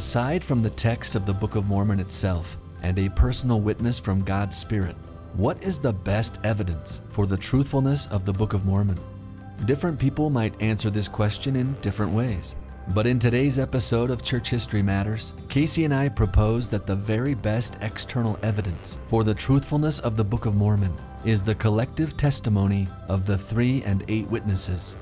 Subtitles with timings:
[0.00, 4.24] Aside from the text of the Book of Mormon itself and a personal witness from
[4.24, 4.96] God's Spirit,
[5.34, 8.98] what is the best evidence for the truthfulness of the Book of Mormon?
[9.66, 12.56] Different people might answer this question in different ways.
[12.94, 17.34] But in today's episode of Church History Matters, Casey and I propose that the very
[17.34, 20.94] best external evidence for the truthfulness of the Book of Mormon
[21.26, 24.96] is the collective testimony of the three and eight witnesses.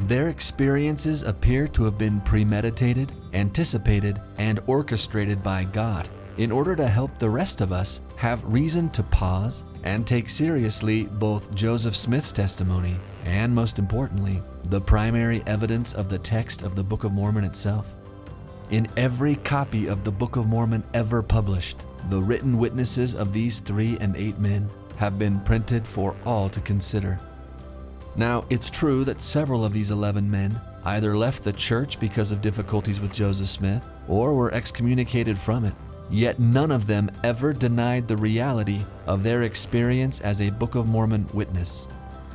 [0.00, 6.86] Their experiences appear to have been premeditated, anticipated, and orchestrated by God in order to
[6.86, 12.32] help the rest of us have reason to pause and take seriously both Joseph Smith's
[12.32, 17.44] testimony and, most importantly, the primary evidence of the text of the Book of Mormon
[17.44, 17.94] itself.
[18.70, 23.60] In every copy of the Book of Mormon ever published, the written witnesses of these
[23.60, 27.18] three and eight men have been printed for all to consider.
[28.16, 32.40] Now, it's true that several of these 11 men either left the church because of
[32.40, 35.74] difficulties with Joseph Smith or were excommunicated from it.
[36.08, 40.86] Yet none of them ever denied the reality of their experience as a Book of
[40.86, 41.88] Mormon witness.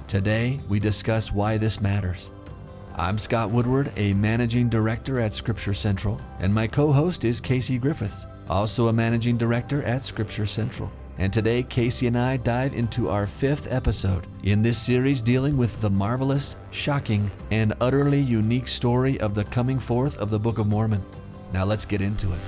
[0.08, 2.30] Today, we discuss why this matters.
[2.96, 7.78] I'm Scott Woodward, a managing director at Scripture Central, and my co host is Casey
[7.78, 10.92] Griffiths, also a managing director at Scripture Central.
[11.22, 15.80] And today, Casey and I dive into our fifth episode in this series dealing with
[15.80, 20.66] the marvelous, shocking, and utterly unique story of the coming forth of the Book of
[20.66, 21.06] Mormon.
[21.54, 22.40] Now let's get into it.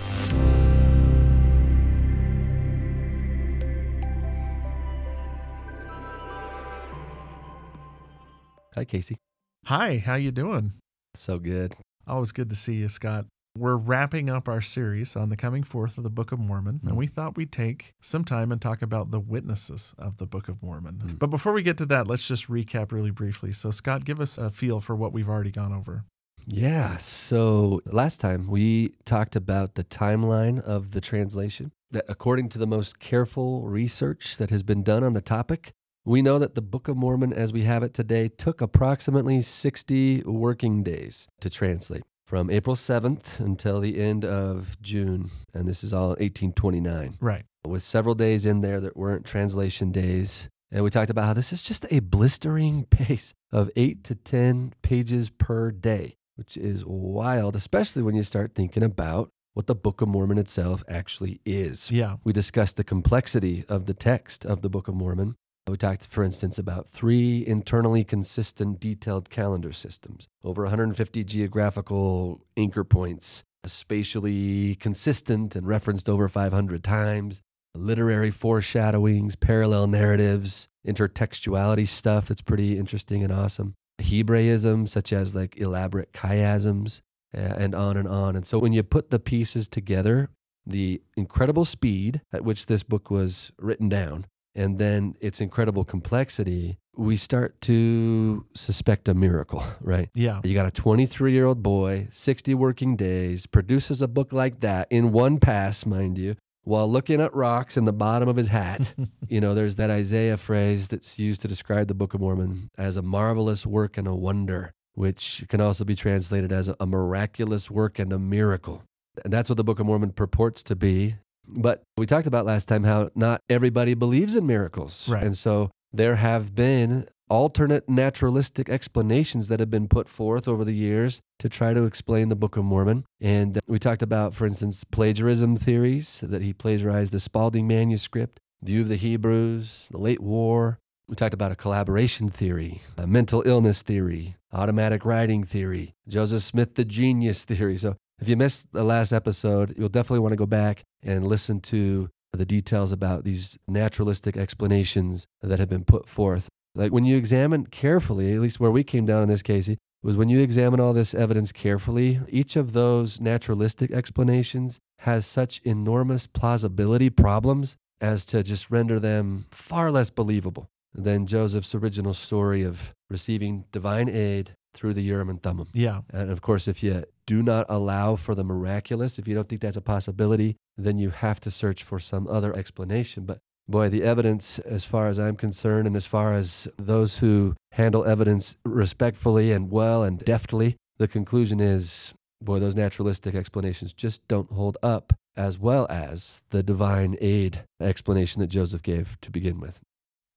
[8.73, 9.17] Hi, Casey.
[9.65, 10.73] Hi, how you doing?
[11.13, 11.75] So good.
[12.07, 13.27] Always good to see you, Scott.
[13.55, 16.87] We're wrapping up our series on the coming forth of the Book of Mormon, mm.
[16.87, 20.47] and we thought we'd take some time and talk about the witnesses of the Book
[20.47, 21.03] of Mormon.
[21.05, 21.19] Mm.
[21.19, 23.53] But before we get to that, let's just recap really briefly.
[23.53, 26.03] So, Scott, give us a feel for what we've already gone over.
[26.47, 26.97] Yeah.
[26.97, 31.71] So, last time we talked about the timeline of the translation.
[31.91, 36.23] That according to the most careful research that has been done on the topic, we
[36.23, 40.81] know that the Book of Mormon, as we have it today, took approximately 60 working
[40.81, 42.01] days to translate
[42.33, 45.29] from April 7th until the end of June.
[45.53, 47.17] And this is all 1829.
[47.21, 47.45] Right.
[47.63, 50.49] With several days in there that weren't translation days.
[50.71, 54.73] And we talked about how this is just a blistering pace of eight to 10
[54.81, 60.01] pages per day, which is wild, especially when you start thinking about what the Book
[60.01, 61.91] of Mormon itself actually is.
[61.91, 62.15] Yeah.
[62.23, 65.35] We discussed the complexity of the text of the Book of Mormon
[65.67, 72.83] we talked, for instance, about three internally consistent detailed calendar systems, over 150 geographical anchor
[72.83, 77.41] points, spatially consistent and referenced over 500 times,
[77.73, 85.57] literary foreshadowings, parallel narratives, intertextuality stuff that's pretty interesting and awesome, Hebraism, such as like
[85.57, 88.35] elaborate chiasms, and on and on.
[88.35, 90.29] And so when you put the pieces together,
[90.65, 94.25] the incredible speed at which this book was written down
[94.55, 100.09] and then its incredible complexity, we start to suspect a miracle, right?
[100.13, 100.41] Yeah.
[100.43, 104.87] You got a 23 year old boy, 60 working days, produces a book like that
[104.89, 108.93] in one pass, mind you, while looking at rocks in the bottom of his hat.
[109.27, 112.97] you know, there's that Isaiah phrase that's used to describe the Book of Mormon as
[112.97, 117.99] a marvelous work and a wonder, which can also be translated as a miraculous work
[117.99, 118.83] and a miracle.
[119.23, 121.15] And that's what the Book of Mormon purports to be.
[121.47, 125.09] But we talked about last time how not everybody believes in miracles.
[125.09, 125.23] Right.
[125.23, 130.73] And so there have been alternate naturalistic explanations that have been put forth over the
[130.73, 133.05] years to try to explain the Book of Mormon.
[133.19, 138.81] And we talked about, for instance, plagiarism theories, that he plagiarized the Spalding manuscript, view
[138.81, 140.79] of the Hebrews, the late war.
[141.07, 146.75] We talked about a collaboration theory, a mental illness theory, automatic writing theory, Joseph Smith
[146.75, 147.77] the genius theory.
[147.77, 151.59] So if you missed the last episode, you'll definitely want to go back and listen
[151.61, 156.49] to the details about these naturalistic explanations that have been put forth.
[156.75, 159.69] Like when you examine carefully, at least where we came down in this case,
[160.01, 165.61] was when you examine all this evidence carefully, each of those naturalistic explanations has such
[165.63, 172.63] enormous plausibility problems as to just render them far less believable than Joseph's original story
[172.63, 175.67] of receiving divine aid through the Urim and Thummim.
[175.73, 176.01] Yeah.
[176.11, 179.61] And of course, if you do not allow for the miraculous, if you don't think
[179.61, 183.25] that's a possibility, then you have to search for some other explanation.
[183.25, 187.55] But boy, the evidence, as far as I'm concerned, and as far as those who
[187.73, 194.27] handle evidence respectfully and well and deftly, the conclusion is boy, those naturalistic explanations just
[194.27, 199.59] don't hold up as well as the divine aid explanation that Joseph gave to begin
[199.59, 199.79] with.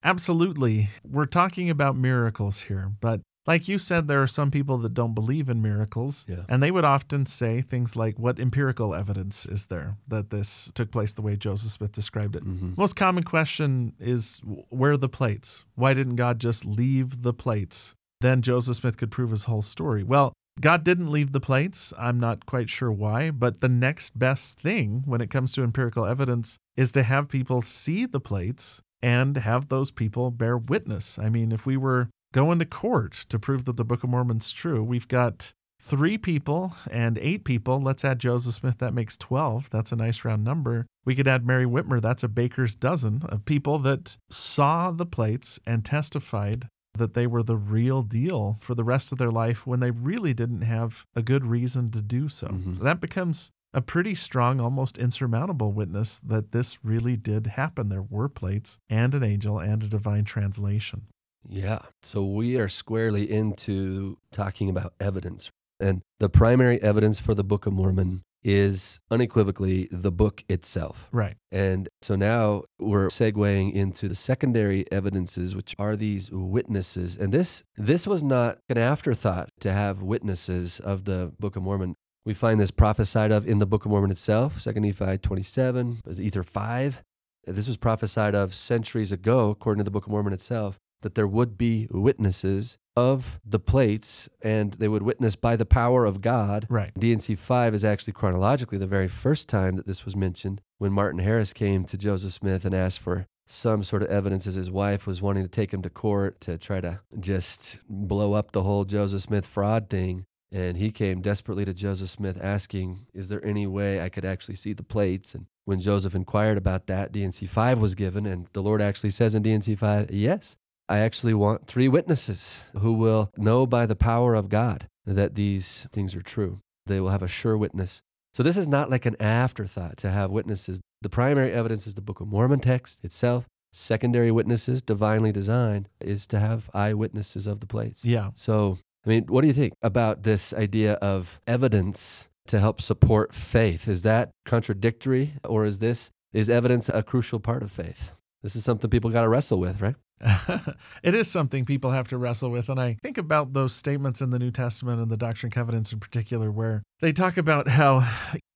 [0.02, 0.88] Absolutely.
[1.04, 5.14] We're talking about miracles here, but Like you said, there are some people that don't
[5.14, 6.44] believe in miracles, Yeah.
[6.48, 10.90] and they would often say things like, What empirical evidence is there that this took
[10.90, 12.44] place the way Joseph Smith described it?
[12.44, 12.72] Mm-hmm.
[12.76, 15.64] Most common question is, Where are the plates?
[15.74, 17.94] Why didn't God just leave the plates?
[18.20, 20.02] Then Joseph Smith could prove his whole story.
[20.02, 21.92] Well, God didn't leave the plates.
[21.98, 26.06] I'm not quite sure why, but the next best thing when it comes to empirical
[26.06, 31.18] evidence is to have people see the plates and have those people bear witness.
[31.18, 34.52] I mean, if we were going to court to prove that the Book of Mormon's
[34.52, 37.80] true, we've got three people and eight people.
[37.80, 39.70] Let's add Joseph Smith, that makes 12.
[39.70, 40.84] That's a nice round number.
[41.06, 45.58] We could add Mary Whitmer, that's a baker's dozen of people that saw the plates
[45.66, 49.80] and testified that they were the real deal for the rest of their life when
[49.80, 52.48] they really didn't have a good reason to do so.
[52.48, 52.80] Mhm.
[52.80, 57.88] That becomes a pretty strong, almost insurmountable witness that this really did happen.
[57.88, 61.06] There were plates and an angel and a divine translation.
[61.48, 61.80] Yeah.
[62.02, 65.50] So we are squarely into talking about evidence.
[65.78, 71.08] And the primary evidence for the Book of Mormon is unequivocally the book itself.
[71.10, 71.36] Right.
[71.50, 77.16] And so now we're segueing into the secondary evidences, which are these witnesses.
[77.16, 81.96] And this this was not an afterthought to have witnesses of the Book of Mormon.
[82.24, 86.42] We find this prophesied of in the Book of Mormon itself, 2 Nephi 27, Ether
[86.42, 87.02] 5.
[87.46, 91.26] This was prophesied of centuries ago, according to the Book of Mormon itself, that there
[91.26, 96.66] would be witnesses of the plates and they would witness by the power of God
[96.70, 96.92] Right.
[96.98, 101.20] D&C 5 is actually chronologically the very first time that this was mentioned when Martin
[101.20, 105.06] Harris came to Joseph Smith and asked for some sort of evidence as his wife
[105.06, 108.84] was wanting to take him to court to try to just blow up the whole
[108.84, 110.24] Joseph Smith fraud thing.
[110.50, 114.54] And he came desperately to Joseph Smith asking, Is there any way I could actually
[114.54, 115.34] see the plates?
[115.34, 118.26] And when Joseph inquired about that, D&C 5 was given.
[118.26, 120.56] And the Lord actually says in D&C 5, Yes,
[120.88, 125.86] I actually want three witnesses who will know by the power of God that these
[125.92, 126.60] things are true.
[126.86, 128.02] They will have a sure witness.
[128.34, 130.80] So this is not like an afterthought to have witnesses.
[131.02, 133.46] The primary evidence is the Book of Mormon text itself.
[133.72, 138.04] Secondary witnesses, divinely designed, is to have eyewitnesses of the plates.
[138.04, 138.30] Yeah.
[138.34, 143.34] So, I mean, what do you think about this idea of evidence to help support
[143.34, 143.88] faith?
[143.88, 148.12] Is that contradictory or is this is evidence a crucial part of faith?
[148.42, 149.96] This is something people got to wrestle with, right?
[151.02, 152.68] it is something people have to wrestle with.
[152.68, 155.92] And I think about those statements in the New Testament and the Doctrine and Covenants
[155.92, 158.08] in particular, where they talk about how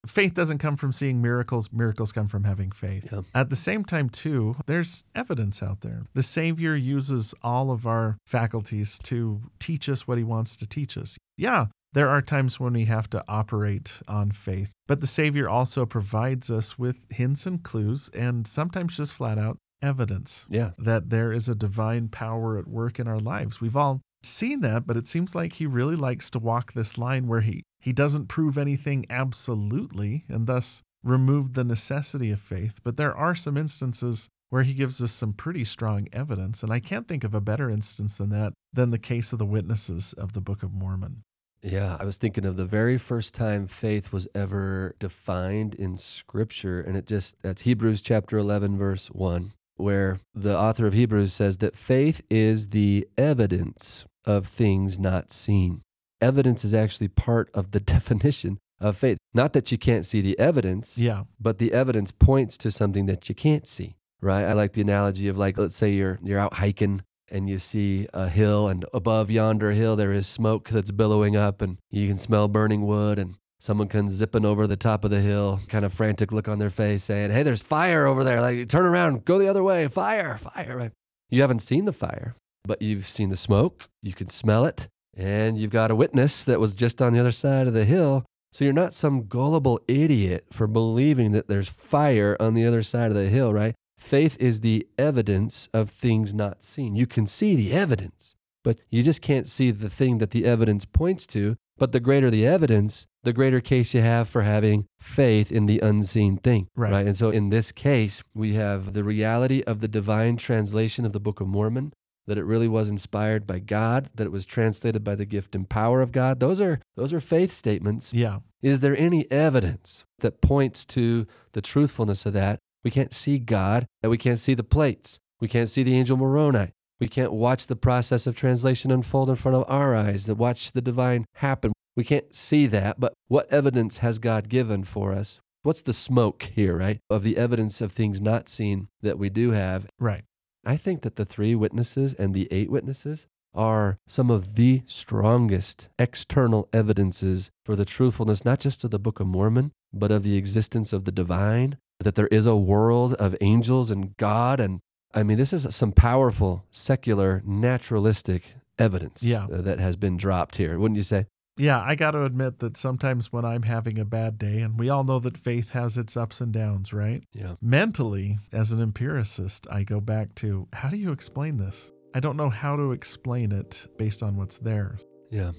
[0.07, 3.13] faith doesn't come from seeing miracles, miracles come from having faith.
[3.13, 3.23] Yeah.
[3.35, 6.05] At the same time, too, there's evidence out there.
[6.15, 10.97] The Savior uses all of our faculties to teach us what he wants to teach
[10.97, 11.19] us.
[11.37, 15.85] Yeah, there are times when we have to operate on faith, but the Savior also
[15.85, 20.71] provides us with hints and clues and sometimes just flat out evidence Yeah.
[20.79, 23.61] that there is a divine power at work in our lives.
[23.61, 27.27] We've all seen that, but it seems like he really likes to walk this line
[27.27, 32.81] where he, he doesn't prove anything absolutely and thus remove the necessity of faith.
[32.85, 36.63] But there are some instances where he gives us some pretty strong evidence.
[36.63, 39.47] And I can't think of a better instance than that than the case of the
[39.47, 41.23] witnesses of the Book of Mormon.
[41.63, 46.81] Yeah, I was thinking of the very first time faith was ever defined in scripture
[46.81, 51.59] and it just that's Hebrews chapter 11 verse 1 where the author of Hebrews says
[51.59, 55.83] that faith is the evidence of things not seen.
[56.21, 59.19] Evidence is actually part of the definition of faith.
[59.35, 61.25] Not that you can't see the evidence, Yeah.
[61.41, 64.45] but the evidence points to something that you can't see, right?
[64.45, 68.07] I like the analogy of like let's say you're you're out hiking and you see
[68.13, 72.19] a hill and above yonder hill there is smoke that's billowing up and you can
[72.19, 75.93] smell burning wood and someone comes zipping over the top of the hill, kind of
[75.93, 78.41] frantic look on their face saying, "Hey, there's fire over there.
[78.41, 79.87] Like turn around, go the other way.
[79.87, 80.93] Fire, fire." Right?
[81.29, 83.89] You haven't seen the fire, but you've seen the smoke.
[84.03, 84.89] You can smell it.
[85.17, 88.25] And you've got a witness that was just on the other side of the hill
[88.53, 93.11] so you're not some gullible idiot for believing that there's fire on the other side
[93.11, 93.75] of the hill, right?
[93.97, 96.97] Faith is the evidence of things not seen.
[96.97, 100.85] You can see the evidence, but you just can't see the thing that the evidence
[100.85, 101.57] points to.
[101.81, 105.81] But the greater the evidence, the greater case you have for having faith in the
[105.81, 106.69] unseen thing.
[106.77, 107.07] Right.
[107.07, 111.21] And so in this case, we have the reality of the divine translation of the
[111.21, 111.95] Book of Mormon,
[112.27, 115.71] that it really was inspired by God, that it was translated by the gift and
[115.71, 116.39] power of God.
[116.39, 118.13] Those are those are faith statements.
[118.13, 118.41] Yeah.
[118.61, 122.59] Is there any evidence that points to the truthfulness of that?
[122.85, 125.19] We can't see God, that we can't see the plates.
[125.41, 126.73] We can't see the angel Moroni.
[127.01, 130.73] We can't watch the process of translation unfold in front of our eyes, to watch
[130.73, 131.73] the divine happen.
[131.97, 135.41] We can't see that, but what evidence has God given for us?
[135.63, 137.01] What's the smoke here, right?
[137.09, 139.87] Of the evidence of things not seen that we do have.
[139.99, 140.25] Right.
[140.65, 145.89] I think that the three witnesses and the eight witnesses are some of the strongest
[145.99, 150.37] external evidences for the truthfulness, not just of the Book of Mormon, but of the
[150.37, 154.61] existence of the divine, that there is a world of angels and God.
[154.61, 154.81] And
[155.15, 159.47] I mean, this is some powerful, secular, naturalistic evidence Yeah.
[159.47, 161.27] uh, that has been dropped here, wouldn't you say?
[161.57, 164.89] Yeah, I got to admit that sometimes when I'm having a bad day, and we
[164.89, 167.23] all know that faith has its ups and downs, right?
[167.35, 167.57] Yeah.
[167.61, 171.93] Mentally, as an empiricist, I go back to how do you explain this?
[172.15, 174.99] I don't know how to explain it based on what's there.
[175.31, 175.51] Yeah.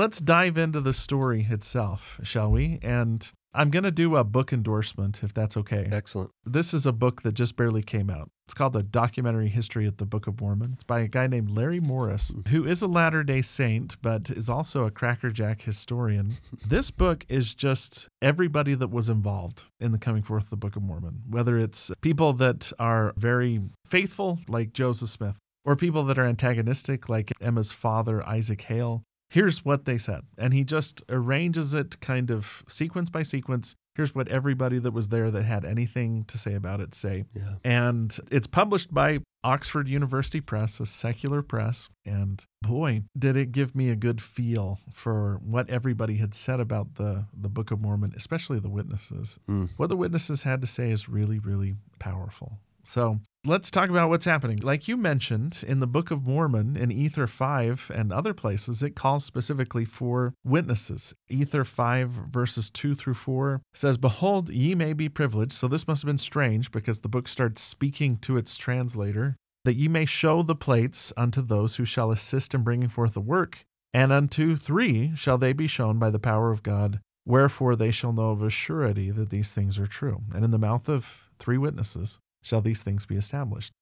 [0.00, 2.78] Let's dive into the story itself, shall we?
[2.82, 5.90] And I'm going to do a book endorsement if that's okay.
[5.92, 6.30] Excellent.
[6.42, 8.30] This is a book that just barely came out.
[8.46, 10.70] It's called The Documentary History of the Book of Mormon.
[10.72, 12.48] It's by a guy named Larry Morris, mm-hmm.
[12.48, 16.32] who is a Latter day Saint, but is also a crackerjack historian.
[16.66, 20.76] This book is just everybody that was involved in the coming forth of the Book
[20.76, 26.18] of Mormon, whether it's people that are very faithful, like Joseph Smith, or people that
[26.18, 29.04] are antagonistic, like Emma's father, Isaac Hale.
[29.30, 30.22] Here's what they said.
[30.36, 33.76] And he just arranges it kind of sequence by sequence.
[33.94, 37.24] Here's what everybody that was there that had anything to say about it say.
[37.34, 37.54] Yeah.
[37.64, 41.88] And it's published by Oxford University Press, a secular press.
[42.04, 46.96] And boy, did it give me a good feel for what everybody had said about
[46.96, 49.38] the, the Book of Mormon, especially the witnesses.
[49.48, 49.70] Mm.
[49.76, 52.58] What the witnesses had to say is really, really powerful.
[52.84, 54.58] So let's talk about what's happening.
[54.58, 58.94] Like you mentioned, in the Book of Mormon, in Ether 5 and other places, it
[58.94, 61.14] calls specifically for witnesses.
[61.28, 65.52] Ether 5, verses 2 through 4 says, Behold, ye may be privileged.
[65.52, 69.76] So this must have been strange because the book starts speaking to its translator, that
[69.76, 73.64] ye may show the plates unto those who shall assist in bringing forth the work,
[73.94, 77.00] and unto three shall they be shown by the power of God.
[77.26, 80.22] Wherefore they shall know of a surety that these things are true.
[80.34, 83.72] And in the mouth of three witnesses shall these things be established.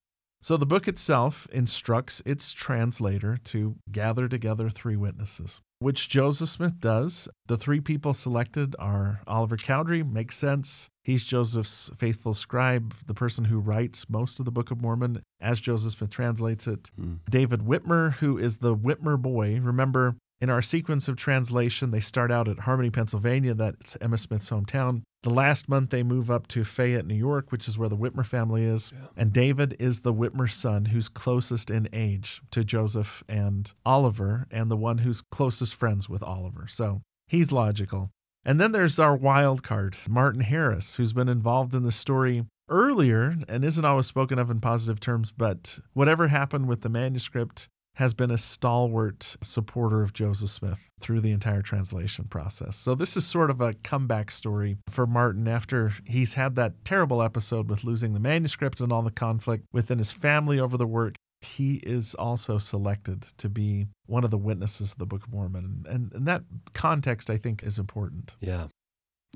[0.40, 6.78] So the book itself instructs its translator to gather together three witnesses, which Joseph Smith
[6.78, 7.28] does.
[7.46, 10.90] The three people selected are Oliver Cowdery, makes sense.
[11.02, 15.60] He's Joseph's faithful scribe, the person who writes most of the Book of Mormon as
[15.60, 16.90] Joseph Smith translates it.
[17.00, 17.18] Mm.
[17.28, 19.58] David Whitmer, who is the Whitmer boy.
[19.60, 23.54] Remember, in our sequence of translation, they start out at Harmony, Pennsylvania.
[23.54, 25.02] That's Emma Smith's hometown.
[25.22, 28.24] The last month, they move up to Fayette, New York, which is where the Whitmer
[28.24, 28.92] family is.
[29.16, 34.70] And David is the Whitmer son who's closest in age to Joseph and Oliver, and
[34.70, 36.66] the one who's closest friends with Oliver.
[36.68, 38.10] So he's logical.
[38.44, 43.34] And then there's our wild card, Martin Harris, who's been involved in the story earlier
[43.48, 47.68] and isn't always spoken of in positive terms, but whatever happened with the manuscript
[47.98, 52.76] has been a stalwart supporter of Joseph Smith through the entire translation process.
[52.76, 57.20] So this is sort of a comeback story for Martin after he's had that terrible
[57.20, 61.16] episode with losing the manuscript and all the conflict within his family over the work.
[61.40, 65.84] He is also selected to be one of the witnesses of the Book of Mormon.
[65.88, 66.42] And, and that
[66.74, 68.36] context, I think, is important.
[68.40, 68.68] Yeah.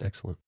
[0.01, 0.39] Excellent.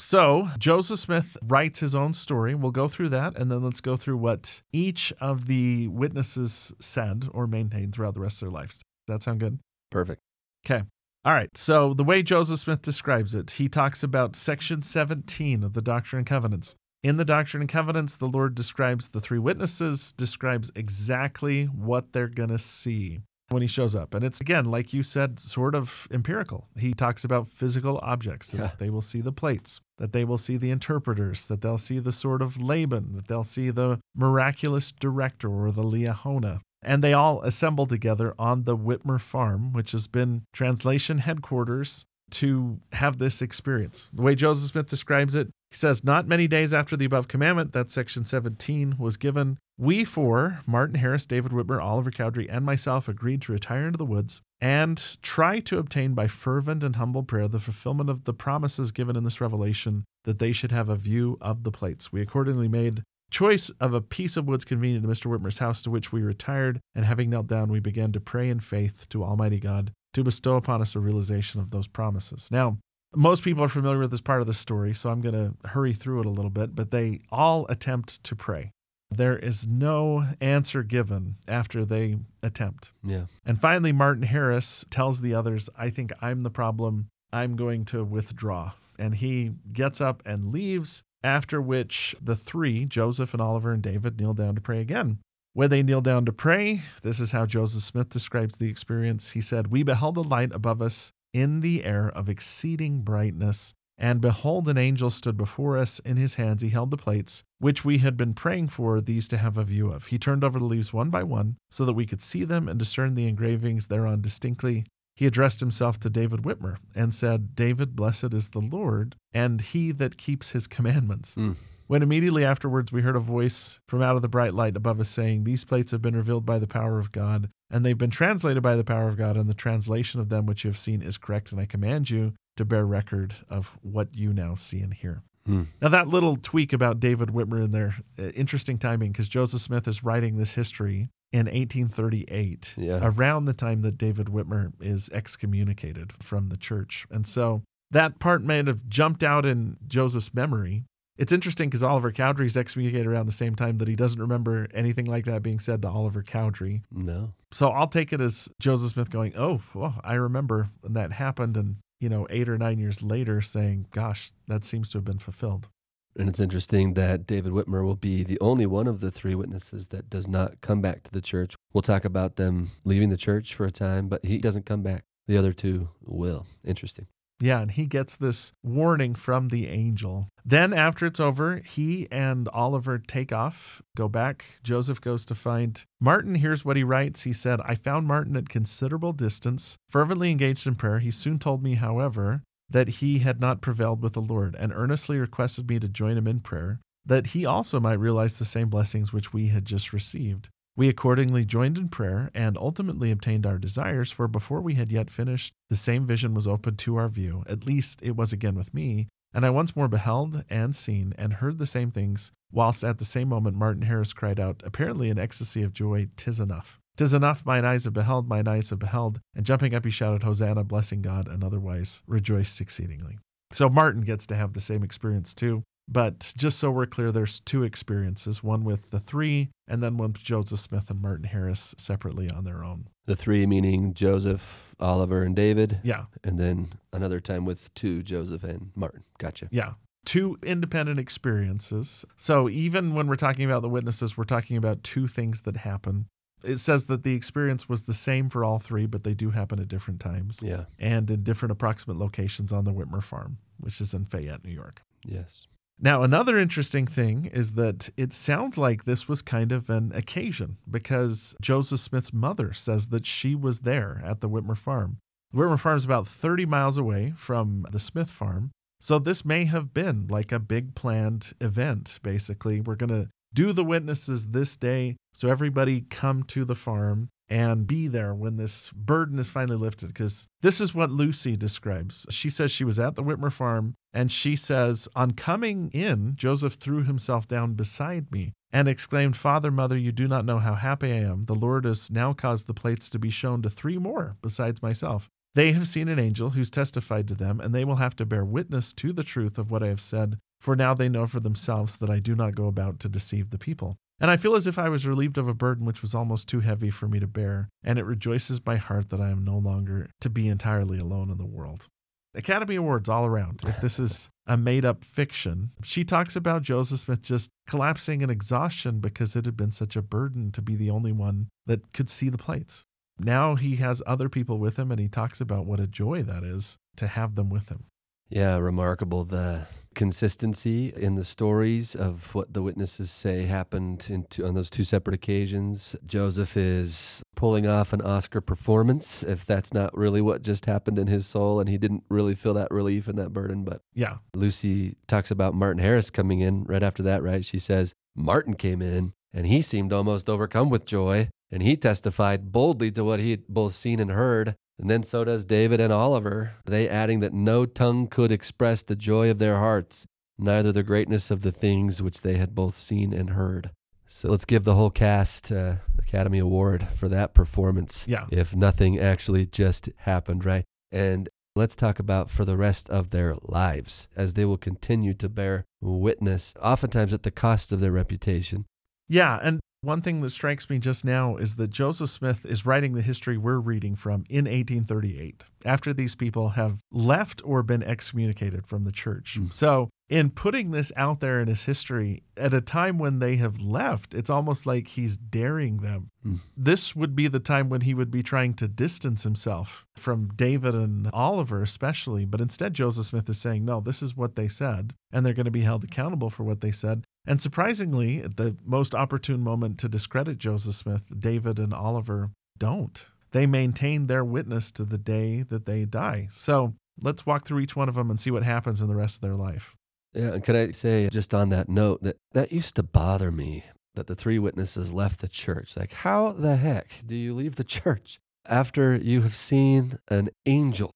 [0.00, 2.54] So, Joseph Smith writes his own story.
[2.54, 7.26] We'll go through that, and then let's go through what each of the witnesses said
[7.32, 8.84] or maintained throughout the rest of their lives.
[9.06, 9.58] Does that sound good?
[9.90, 10.22] Perfect.
[10.64, 10.84] Okay.
[11.24, 11.56] All right.
[11.56, 16.18] So, the way Joseph Smith describes it, he talks about section 17 of the Doctrine
[16.18, 16.76] and Covenants.
[17.02, 22.28] In the Doctrine and Covenants, the Lord describes the three witnesses, describes exactly what they're
[22.28, 24.14] going to see when he shows up.
[24.14, 26.68] And it's again, like you said, sort of empirical.
[26.76, 28.70] He talks about physical objects, that Yeah.
[28.78, 32.12] they will see the plates, that they will see the interpreters, that they'll see the
[32.12, 36.60] sword of Laban, that they'll see the miraculous director or the Liahona.
[36.82, 42.78] And they all assemble together on the Whitmer farm, which has been translation headquarters to
[42.92, 44.10] have this experience.
[44.12, 47.72] The way Joseph Smith describes it, he says, Not many days after the above commandment,
[47.72, 53.08] that section 17 was given, we four, Martin Harris, David Whitmer, Oliver Cowdery, and myself,
[53.08, 57.46] agreed to retire into the woods and try to obtain by fervent and humble prayer
[57.46, 61.38] the fulfillment of the promises given in this revelation that they should have a view
[61.40, 62.12] of the plates.
[62.12, 65.26] We accordingly made choice of a piece of woods convenient to Mr.
[65.26, 68.58] Whitmer's house, to which we retired, and having knelt down, we began to pray in
[68.58, 72.48] faith to Almighty God to bestow upon us a realization of those promises.
[72.50, 72.78] Now,
[73.14, 75.94] most people are familiar with this part of the story, so I'm going to hurry
[75.94, 78.72] through it a little bit, but they all attempt to pray.
[79.10, 82.92] There is no answer given after they attempt.
[83.02, 83.24] Yeah.
[83.44, 87.08] And finally, Martin Harris tells the others, I think I'm the problem.
[87.32, 88.72] I'm going to withdraw.
[88.98, 94.20] And he gets up and leaves, after which the three, Joseph and Oliver and David,
[94.20, 95.18] kneel down to pray again.
[95.54, 99.32] When they kneel down to pray, this is how Joseph Smith describes the experience.
[99.32, 103.74] He said, We beheld a light above us in the air of exceeding brightness.
[103.98, 105.98] And behold, an angel stood before us.
[106.00, 109.36] In his hands he held the plates, which we had been praying for these to
[109.36, 110.06] have a view of.
[110.06, 112.78] He turned over the leaves one by one, so that we could see them and
[112.78, 114.86] discern the engravings thereon distinctly.
[115.16, 119.90] He addressed himself to David Whitmer and said, David, blessed is the Lord, and he
[119.90, 121.34] that keeps his commandments.
[121.34, 121.56] Mm.
[121.88, 125.08] When immediately afterwards we heard a voice from out of the bright light above us
[125.08, 128.62] saying, These plates have been revealed by the power of God, and they've been translated
[128.62, 131.16] by the power of God, and the translation of them which you have seen is
[131.16, 135.22] correct, and I command you to bear record of what you now see and hear.
[135.46, 135.62] Hmm.
[135.80, 139.88] Now, that little tweak about David Whitmer in there, uh, interesting timing because Joseph Smith
[139.88, 143.00] is writing this history in 1838, Yeah.
[143.02, 147.06] around the time that David Whitmer is excommunicated from the church.
[147.10, 150.84] And so that part may have jumped out in Joseph's memory.
[151.16, 154.68] It's interesting because Oliver Cowdery is excommunicated around the same time that he doesn't remember
[154.72, 156.82] anything like that being said to Oliver Cowdery.
[156.92, 157.32] No.
[157.50, 161.56] So I'll take it as Joseph Smith going, "Oh, well, I remember when that happened,"
[161.56, 165.18] and you know, eight or nine years later, saying, "Gosh, that seems to have been
[165.18, 165.68] fulfilled."
[166.16, 169.88] And it's interesting that David Whitmer will be the only one of the three witnesses
[169.88, 171.54] that does not come back to the church.
[171.72, 175.04] We'll talk about them leaving the church for a time, but he doesn't come back.
[175.28, 176.46] The other two will.
[176.64, 177.06] Interesting.
[177.40, 180.28] Yeah, and he gets this warning from the angel.
[180.48, 184.58] Then, after it's over, he and Oliver take off, go back.
[184.62, 186.36] Joseph goes to find Martin.
[186.36, 190.76] Here's what he writes He said, I found Martin at considerable distance, fervently engaged in
[190.76, 191.00] prayer.
[191.00, 195.18] He soon told me, however, that he had not prevailed with the Lord, and earnestly
[195.18, 199.12] requested me to join him in prayer, that he also might realize the same blessings
[199.12, 200.48] which we had just received.
[200.74, 205.10] We accordingly joined in prayer and ultimately obtained our desires, for before we had yet
[205.10, 207.44] finished, the same vision was opened to our view.
[207.46, 209.08] At least it was again with me.
[209.32, 213.04] And I once more beheld and seen and heard the same things, whilst at the
[213.04, 216.80] same moment Martin Harris cried out, apparently in ecstasy of joy, Tis enough.
[216.96, 219.20] Tis enough, mine eyes have beheld, mine eyes have beheld.
[219.34, 223.18] And jumping up, he shouted, Hosanna, blessing God, and otherwise rejoiced exceedingly.
[223.52, 225.62] So Martin gets to have the same experience too.
[225.90, 230.12] But just so we're clear, there's two experiences one with the three, and then one
[230.12, 232.88] with Joseph Smith and Martin Harris separately on their own.
[233.06, 235.80] The three meaning Joseph, Oliver, and David.
[235.82, 239.04] Yeah, And then another time with two, Joseph and Martin.
[239.18, 239.48] Gotcha.
[239.50, 239.72] yeah.
[240.04, 242.04] Two independent experiences.
[242.16, 246.06] So even when we're talking about the witnesses, we're talking about two things that happen.
[246.44, 249.58] It says that the experience was the same for all three, but they do happen
[249.58, 250.64] at different times Yeah.
[250.78, 254.82] and in different approximate locations on the Whitmer farm, which is in Fayette, New York.
[255.04, 255.46] Yes.
[255.80, 260.58] Now, another interesting thing is that it sounds like this was kind of an occasion
[260.68, 264.98] because Joseph Smith's mother says that she was there at the Whitmer farm.
[265.32, 268.50] The Whitmer farm is about 30 miles away from the Smith farm.
[268.80, 272.60] So this may have been like a big planned event, basically.
[272.60, 274.96] We're going to do the witnesses this day.
[275.12, 279.88] So everybody come to the farm and be there when this burden is finally lifted.
[279.88, 282.06] Because this is what Lucy describes.
[282.10, 286.54] She says she was at the Whitmer farm and she says, On coming in, Joseph
[286.54, 290.92] threw himself down beside me and exclaimed, Father, Mother, you do not know how happy
[290.92, 291.26] I am.
[291.26, 295.08] The Lord has now caused the plates to be shown to three more besides myself.
[295.34, 298.24] They have seen an angel who's testified to them, and they will have to bear
[298.24, 301.76] witness to the truth of what I have said, for now they know for themselves
[301.76, 303.76] that I do not go about to deceive the people.
[304.00, 306.40] And I feel as if I was relieved of a burden which was almost too
[306.40, 309.90] heavy for me to bear, and it rejoices my heart that I am no longer
[310.00, 311.68] to be entirely alone in the world.
[312.14, 313.42] Academy Awards all around.
[313.46, 318.10] If this is a made up fiction, she talks about Joseph Smith just collapsing in
[318.10, 321.90] exhaustion because it had been such a burden to be the only one that could
[321.90, 322.64] see the plates.
[322.98, 326.24] Now he has other people with him, and he talks about what a joy that
[326.24, 327.64] is to have them with him.
[328.08, 329.46] Yeah, remarkable the
[329.78, 334.64] consistency in the stories of what the witnesses say happened in two, on those two
[334.64, 335.76] separate occasions.
[335.86, 340.88] Joseph is pulling off an Oscar performance, if that's not really what just happened in
[340.88, 343.44] his soul, and he didn't really feel that relief and that burden.
[343.44, 347.24] But Yeah, Lucy talks about Martin Harris coming in right after that, right?
[347.24, 352.32] She says, Martin came in and he seemed almost overcome with joy, and he testified
[352.32, 354.34] boldly to what he had both seen and heard.
[354.58, 358.74] And then so does David and Oliver, they adding that no tongue could express the
[358.76, 359.86] joy of their hearts,
[360.18, 363.50] neither the greatness of the things which they had both seen and heard.
[363.86, 367.86] So let's give the whole cast uh, Academy Award for that performance.
[367.88, 368.06] Yeah.
[368.10, 370.44] If nothing actually just happened, right?
[370.70, 375.08] And let's talk about for the rest of their lives as they will continue to
[375.08, 378.44] bear witness, oftentimes at the cost of their reputation.
[378.88, 382.74] Yeah, and One thing that strikes me just now is that Joseph Smith is writing
[382.74, 388.46] the history we're reading from in 1838, after these people have left or been excommunicated
[388.46, 389.18] from the church.
[389.18, 389.32] Mm.
[389.32, 393.40] So, in putting this out there in his history at a time when they have
[393.40, 395.90] left, it's almost like he's daring them.
[396.06, 396.18] Mm.
[396.36, 400.54] This would be the time when he would be trying to distance himself from David
[400.54, 402.04] and Oliver, especially.
[402.04, 405.24] But instead, Joseph Smith is saying, no, this is what they said, and they're going
[405.24, 406.84] to be held accountable for what they said.
[407.06, 412.86] And surprisingly, at the most opportune moment to discredit Joseph Smith, David and Oliver don't.
[413.12, 416.08] They maintain their witness to the day that they die.
[416.14, 418.96] So let's walk through each one of them and see what happens in the rest
[418.96, 419.56] of their life.
[419.94, 423.44] Yeah, and can I say just on that note that that used to bother me
[423.78, 425.56] that the three witnesses left the church.
[425.56, 430.72] Like, how the heck do you leave the church after you have seen an angel?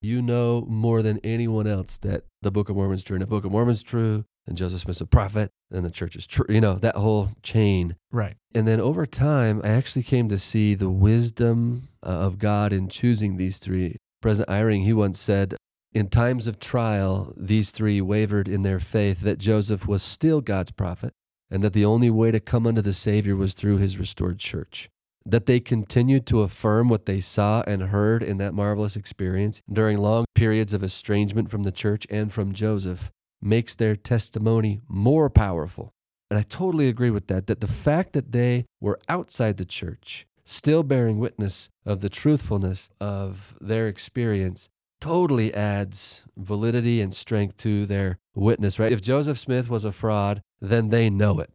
[0.00, 3.14] You know more than anyone else that the Book of Mormon's true.
[3.14, 6.26] And the Book of Mormon's true, and Joseph Smith's a prophet, and the church is
[6.26, 6.44] true.
[6.48, 7.96] You know, that whole chain.
[8.12, 8.36] Right.
[8.54, 12.88] And then over time, I actually came to see the wisdom uh, of God in
[12.88, 13.96] choosing these three.
[14.20, 15.56] President Eyring, he once said,
[15.94, 20.72] in times of trial, these three wavered in their faith that Joseph was still God's
[20.72, 21.14] prophet
[21.50, 24.90] and that the only way to come unto the Savior was through his restored church.
[25.24, 29.98] That they continued to affirm what they saw and heard in that marvelous experience during
[29.98, 35.92] long periods of estrangement from the church and from Joseph makes their testimony more powerful.
[36.28, 40.26] And I totally agree with that, that the fact that they were outside the church,
[40.44, 44.68] still bearing witness of the truthfulness of their experience,
[45.04, 48.90] totally adds validity and strength to their witness, right?
[48.90, 51.50] If Joseph Smith was a fraud, then they know it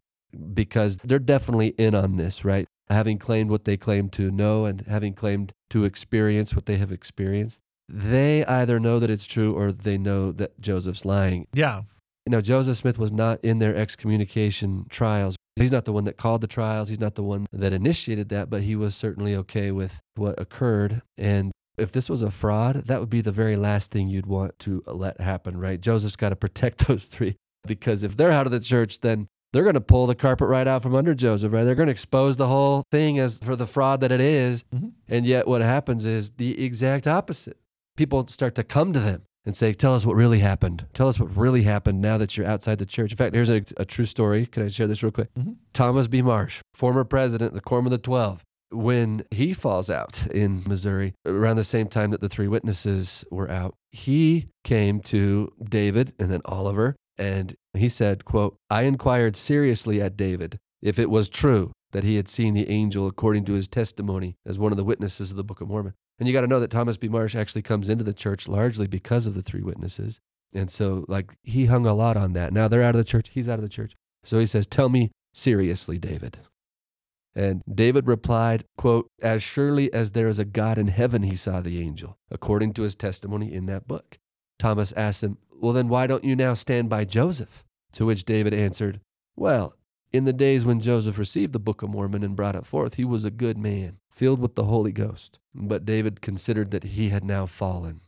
[0.54, 2.68] because they're definitely in on this, right?
[2.88, 6.92] Having claimed what they claim to know and having claimed to experience what they have
[6.92, 7.58] experienced,
[7.88, 11.48] they either know that it's true or they know that Joseph's lying.
[11.52, 11.82] Yeah.
[12.26, 15.34] You know, Joseph Smith was not in their excommunication trials.
[15.56, 16.88] He's not the one that called the trials.
[16.88, 21.02] He's not the one that initiated that, but he was certainly okay with what occurred.
[21.18, 24.58] And if this was a fraud, that would be the very last thing you'd want
[24.60, 25.80] to let happen, right?
[25.80, 29.64] Joseph's got to protect those three because if they're out of the church, then they're
[29.64, 31.64] going to pull the carpet right out from under Joseph, right?
[31.64, 34.64] They're going to expose the whole thing as for the fraud that it is.
[34.74, 34.92] Mhm.
[35.08, 37.58] And yet, what happens is the exact opposite.
[37.96, 40.86] People start to come to them and say, Tell us what really happened.
[40.94, 43.10] Tell us what really happened now that you're outside the church.
[43.10, 44.46] In fact, here's a, a true story.
[44.46, 45.34] Can I share this real quick?
[45.34, 45.56] Mhm.
[45.72, 46.22] Thomas B.
[46.22, 51.56] Marsh, former president, the Quorum of the Twelve, when he falls out in Missouri around
[51.56, 56.40] the same time that the three witnesses were out, he came to David and then
[56.44, 62.04] Oliver and he said, quote, I inquired seriously at David if it was true that
[62.04, 65.36] he had seen the angel according to his testimony as one of the witnesses of
[65.36, 65.94] the Book of Mormon.
[66.18, 67.08] And you got to know that Thomas B.
[67.08, 70.20] Marsh actually comes into the church largely because of the three witnesses.
[70.52, 72.52] And so, like, he hung a lot on that.
[72.52, 73.30] Now they're out of the church.
[73.30, 73.96] He's out of the church.
[74.22, 76.38] So he says, Tell me seriously, David.
[77.34, 81.60] And David replied, quote, As surely as there is a God in heaven, he saw
[81.60, 84.18] the angel, according to his testimony in that book.
[84.58, 87.64] Thomas asked him, Well, then why don't you now stand by Joseph?
[87.92, 89.00] To which David answered,
[89.36, 89.74] Well,
[90.12, 93.04] in the days when Joseph received the Book of Mormon and brought it forth, he
[93.04, 95.38] was a good man, filled with the Holy Ghost.
[95.54, 98.00] But David considered that he had now fallen.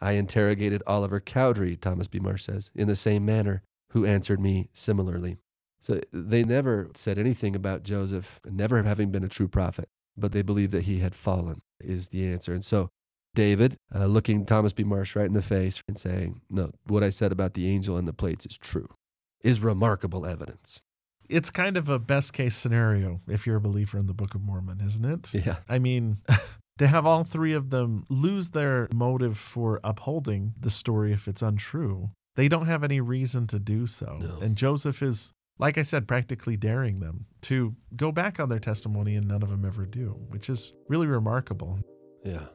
[0.00, 2.18] I interrogated Oliver Cowdery, Thomas B.
[2.18, 5.36] Marsh says, in the same manner, who answered me similarly.
[5.84, 10.40] So they never said anything about Joseph never having been a true prophet, but they
[10.40, 12.54] believed that he had fallen, is the answer.
[12.54, 12.88] And so
[13.34, 14.82] David, uh, looking Thomas B.
[14.82, 18.08] Marsh right in the face and saying, No, what I said about the angel and
[18.08, 18.88] the plates is true,
[19.42, 20.80] is remarkable evidence.
[21.28, 24.40] It's kind of a best case scenario if you're a believer in the Book of
[24.40, 25.34] Mormon, isn't it?
[25.34, 25.56] Yeah.
[25.68, 26.18] I mean,
[26.78, 31.42] to have all three of them lose their motive for upholding the story if it's
[31.42, 34.16] untrue, they don't have any reason to do so.
[34.18, 34.38] No.
[34.40, 39.14] And Joseph is, like I said, practically daring them to go back on their testimony,
[39.14, 41.78] and none of them ever do, which is really remarkable.
[42.24, 42.46] Yeah.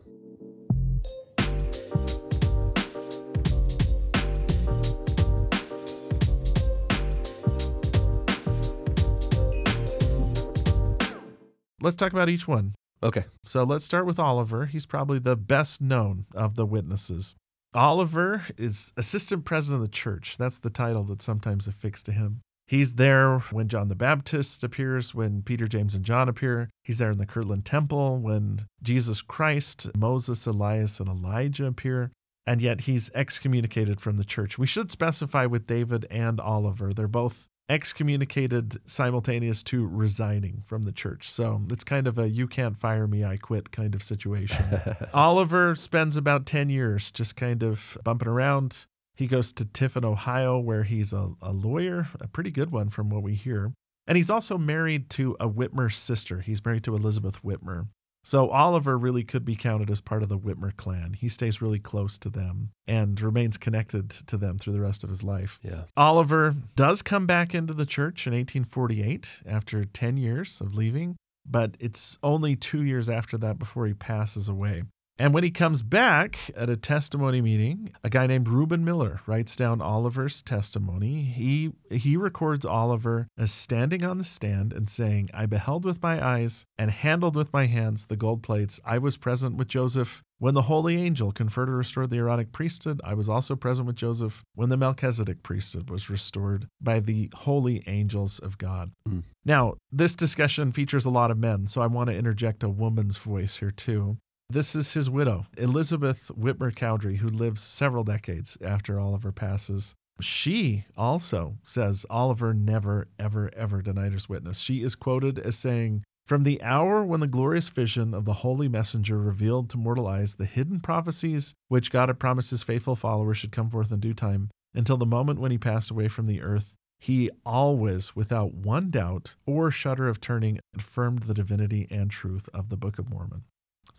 [11.81, 12.75] Let's talk about each one.
[13.01, 13.23] Okay.
[13.45, 14.65] So let's start with Oliver.
[14.65, 17.35] He's probably the best known of the witnesses.
[17.73, 20.35] Oliver is assistant president of the church.
[20.37, 22.41] That's the title that's sometimes affixed to him.
[22.69, 26.69] He's there when John the Baptist appears, when Peter, James, and John appear.
[26.83, 32.11] He's there in the Kirtland Temple when Jesus Christ, Moses, Elias, and Elijah appear.
[32.45, 34.59] And yet he's excommunicated from the church.
[34.59, 36.93] We should specify with David and Oliver.
[36.93, 41.27] They're both excommunicated simultaneous to resigning from the church.
[41.31, 44.63] So it's kind of a you can't fire me, I quit kind of situation.
[45.13, 48.85] Oliver spends about 10 years just kind of bumping around.
[49.19, 53.09] He goes to Tiffin, Ohio, where he's a, a lawyer, a pretty good one from
[53.09, 53.73] what we hear.
[54.07, 56.39] And he's also married to a Whitmer sister.
[56.39, 57.89] He's married to Elizabeth Whitmer.
[58.23, 61.15] So Oliver really could be counted as part of the Whitmer clan.
[61.15, 65.09] He stays really close to them and remains connected to them through the rest of
[65.09, 65.59] his life.
[65.61, 65.81] Yeah.
[65.97, 71.75] Oliver does come back into the church in 1848 after 10 years of leaving, but
[71.77, 74.83] it's only two years after that before he passes away.
[75.21, 79.57] And when he comes back at a testimony meeting, a guy named Reuben Miller writes
[79.57, 81.23] down Oliver's testimony.
[81.23, 86.25] He he records Oliver as standing on the stand and saying, "I beheld with my
[86.25, 88.79] eyes and handled with my hands the gold plates.
[88.85, 93.01] I was present with Joseph when the holy angel conferred or restored the Aaronic priesthood.
[93.03, 97.83] I was also present with Joseph when the Melchizedek priesthood was restored by the holy
[97.87, 99.23] angels of God." Mm.
[99.43, 103.17] Now, this discussion features a lot of men, so I want to interject a woman's
[103.17, 104.17] voice here too.
[104.51, 109.93] This is his widow, Elizabeth Whitmer Cowdery, who lives several decades after Oliver passes.
[110.21, 114.57] She also says Oliver never, ever, ever denied his witness.
[114.57, 118.67] She is quoted as saying, From the hour when the glorious vision of the holy
[118.67, 123.37] messenger revealed to mortal eyes the hidden prophecies which God had promised his faithful followers
[123.37, 126.41] should come forth in due time, until the moment when he passed away from the
[126.41, 132.49] earth, he always, without one doubt or shudder of turning, affirmed the divinity and truth
[132.51, 133.43] of the Book of Mormon.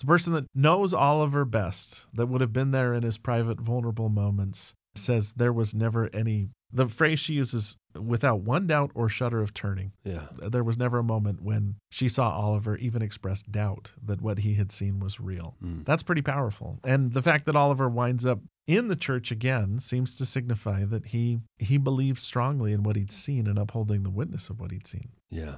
[0.00, 3.60] It's a person that knows Oliver best, that would have been there in his private,
[3.60, 6.48] vulnerable moments, says there was never any.
[6.72, 9.92] The phrase she uses, without one doubt or shudder of turning.
[10.02, 10.28] Yeah.
[10.38, 14.54] There was never a moment when she saw Oliver even express doubt that what he
[14.54, 15.56] had seen was real.
[15.62, 15.84] Mm.
[15.84, 16.78] That's pretty powerful.
[16.82, 21.08] And the fact that Oliver winds up in the church again seems to signify that
[21.08, 24.86] he he believed strongly in what he'd seen and upholding the witness of what he'd
[24.86, 25.10] seen.
[25.28, 25.56] Yeah.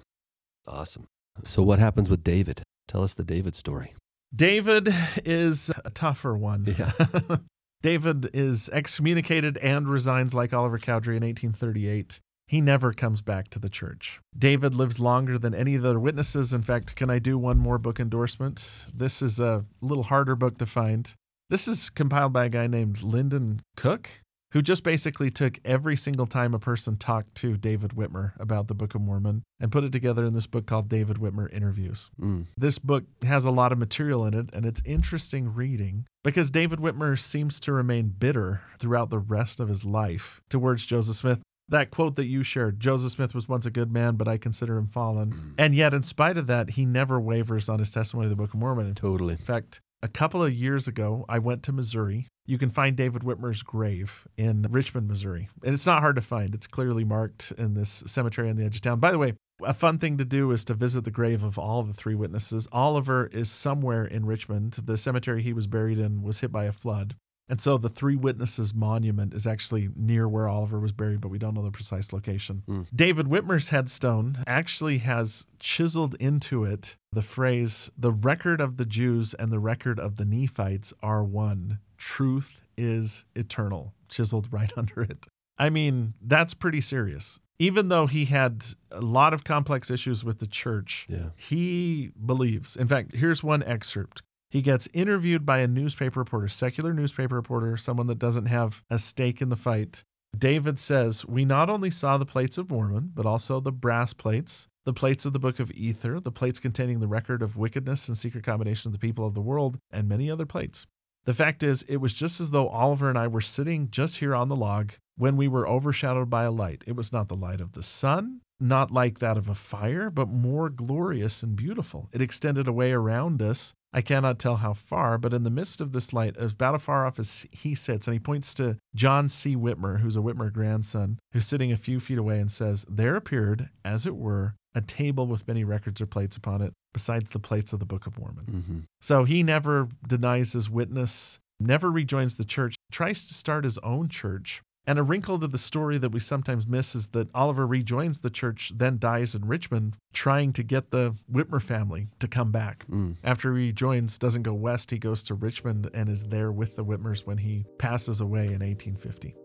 [0.66, 1.06] Awesome.
[1.44, 2.62] So what happens with David?
[2.88, 3.94] Tell us the David story.
[4.34, 4.88] David
[5.24, 6.64] is a tougher one.
[6.78, 6.92] Yeah.
[7.82, 12.20] David is excommunicated and resigns like Oliver Cowdery in 1838.
[12.46, 14.20] He never comes back to the church.
[14.36, 16.52] David lives longer than any of the witnesses.
[16.52, 18.86] In fact, can I do one more book endorsement?
[18.94, 21.12] This is a little harder book to find.
[21.50, 24.21] This is compiled by a guy named Lyndon Cook,
[24.52, 28.74] who just basically took every single time a person talked to David Whitmer about the
[28.74, 32.10] Book of Mormon and put it together in this book called David Whitmer Interviews.
[32.20, 32.46] Mm.
[32.56, 36.78] This book has a lot of material in it, and it's interesting reading because David
[36.78, 41.40] Whitmer seems to remain bitter throughout the rest of his life towards Joseph Smith.
[41.68, 44.76] That quote that you shared Joseph Smith was once a good man, but I consider
[44.76, 45.54] him fallen.
[45.56, 48.52] And yet, in spite of that, he never wavers on his testimony of the Book
[48.52, 48.94] of Mormon.
[48.94, 49.32] Totally.
[49.32, 52.26] In fact, a couple of years ago, I went to Missouri.
[52.46, 55.48] You can find David Whitmer's grave in Richmond, Missouri.
[55.64, 56.54] And it's not hard to find.
[56.54, 58.98] It's clearly marked in this cemetery on the edge of town.
[58.98, 61.82] By the way, a fun thing to do is to visit the grave of all
[61.82, 62.66] the three witnesses.
[62.72, 64.72] Oliver is somewhere in Richmond.
[64.72, 67.14] The cemetery he was buried in was hit by a flood.
[67.48, 71.38] And so the Three Witnesses Monument is actually near where Oliver was buried, but we
[71.38, 72.62] don't know the precise location.
[72.66, 72.86] Mm.
[72.94, 79.34] David Whitmer's headstone actually has chiseled into it the phrase, the record of the Jews
[79.34, 81.80] and the record of the Nephites are one.
[82.04, 85.26] Truth is eternal, chiseled right under it.
[85.56, 87.38] I mean, that's pretty serious.
[87.60, 91.28] Even though he had a lot of complex issues with the church, Yeah.
[91.36, 92.74] he believes.
[92.76, 94.20] In fact, here's one excerpt.
[94.50, 98.98] He gets interviewed by a newspaper reporter, secular newspaper reporter, someone that doesn't have a
[98.98, 100.02] stake in the fight.
[100.36, 104.66] David says, We not only saw the plates of Mormon, but also the brass plates,
[104.84, 108.18] the plates of the book of Ether, the plates containing the record of wickedness and
[108.18, 110.86] secret combinations of the people of the world, and many other plates.
[111.24, 114.34] The fact is, it was just as though Oliver and I were sitting just here
[114.34, 116.82] on the log when we were overshadowed by a light.
[116.86, 120.28] It was not the light of the sun, not like that of a fire, but
[120.28, 122.08] more glorious and beautiful.
[122.12, 123.72] It extended away around us.
[123.92, 126.82] I cannot tell how far, but in the midst of this light, as about as
[126.82, 129.54] far off as he sits, and he points to John C.
[129.54, 133.68] Whitmer, who's a Whitmer grandson, who's sitting a few feet away, and says, There appeared,
[133.84, 137.72] as it were, a table with many records or plates upon it, besides the plates
[137.72, 138.44] of the Book of Mormon.
[138.44, 143.78] hmm So he never denies his witness, never rejoins the church, tries to start his
[143.78, 144.62] own church.
[144.84, 148.30] And a wrinkle to the story that we sometimes miss is that Oliver rejoins the
[148.30, 152.84] church, then dies in Richmond, trying to get the Whitmer family to come back.
[152.90, 153.14] Mm.
[153.22, 156.84] After he joins, doesn't go west, he goes to Richmond and is there with the
[156.84, 159.36] Whitmers when he passes away in 1850.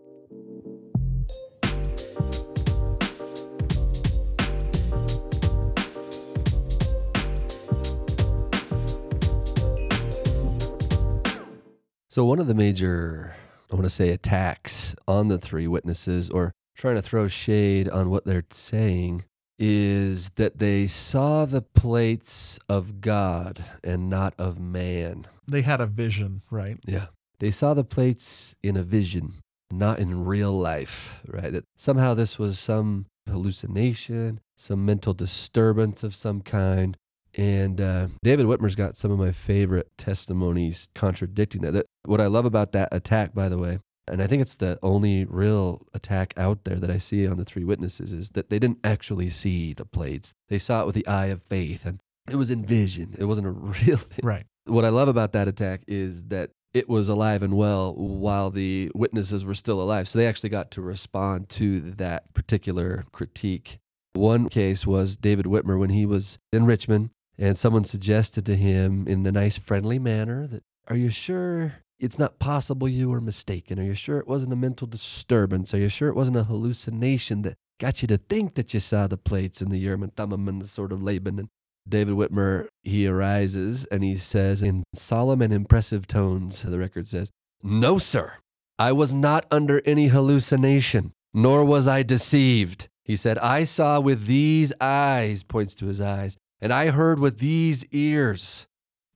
[12.10, 13.34] So one of the major,
[13.70, 18.08] I want to say, attacks on the three witnesses, or trying to throw shade on
[18.08, 19.24] what they're saying,
[19.58, 25.26] is that they saw the plates of God and not of man.
[25.46, 26.78] They had a vision, right?
[26.86, 27.06] Yeah.
[27.40, 29.34] They saw the plates in a vision,
[29.70, 31.52] not in real life, right?
[31.52, 34.40] That somehow this was some hallucination.
[34.58, 36.96] some mental disturbance of some kind.
[37.38, 41.70] And uh, David Whitmer's got some of my favorite testimonies contradicting that.
[41.70, 41.86] that.
[42.04, 45.24] What I love about that attack, by the way, and I think it's the only
[45.24, 48.80] real attack out there that I see on the three witnesses, is that they didn't
[48.82, 50.34] actually see the plates.
[50.48, 53.14] They saw it with the eye of faith, and it was in vision.
[53.16, 53.50] It wasn't a
[53.86, 54.20] real thing.
[54.24, 54.46] Right.
[54.64, 58.90] What I love about that attack is that it was alive and well while the
[58.94, 60.08] witnesses were still alive.
[60.08, 63.78] So they actually got to respond to that particular critique.
[64.14, 69.06] One case was David Whitmer when he was in Richmond and someone suggested to him
[69.06, 73.78] in a nice, friendly manner that, Are you sure it's not possible you were mistaken?
[73.78, 75.72] Are you sure it wasn't a mental disturbance?
[75.72, 79.06] Are you sure it wasn't a hallucination that got you to think that you saw
[79.06, 81.38] the plates and the Urim and Thummim and the sword of Laban?
[81.38, 81.48] And
[81.88, 87.30] David Whitmer, he arises and he says in solemn and impressive tones, the record says,
[87.62, 88.34] No, sir,
[88.78, 92.88] I was not under any hallucination, nor was I deceived.
[93.04, 97.38] He said, I saw with these eyes, points to his eyes, and I heard with
[97.38, 98.66] these ears.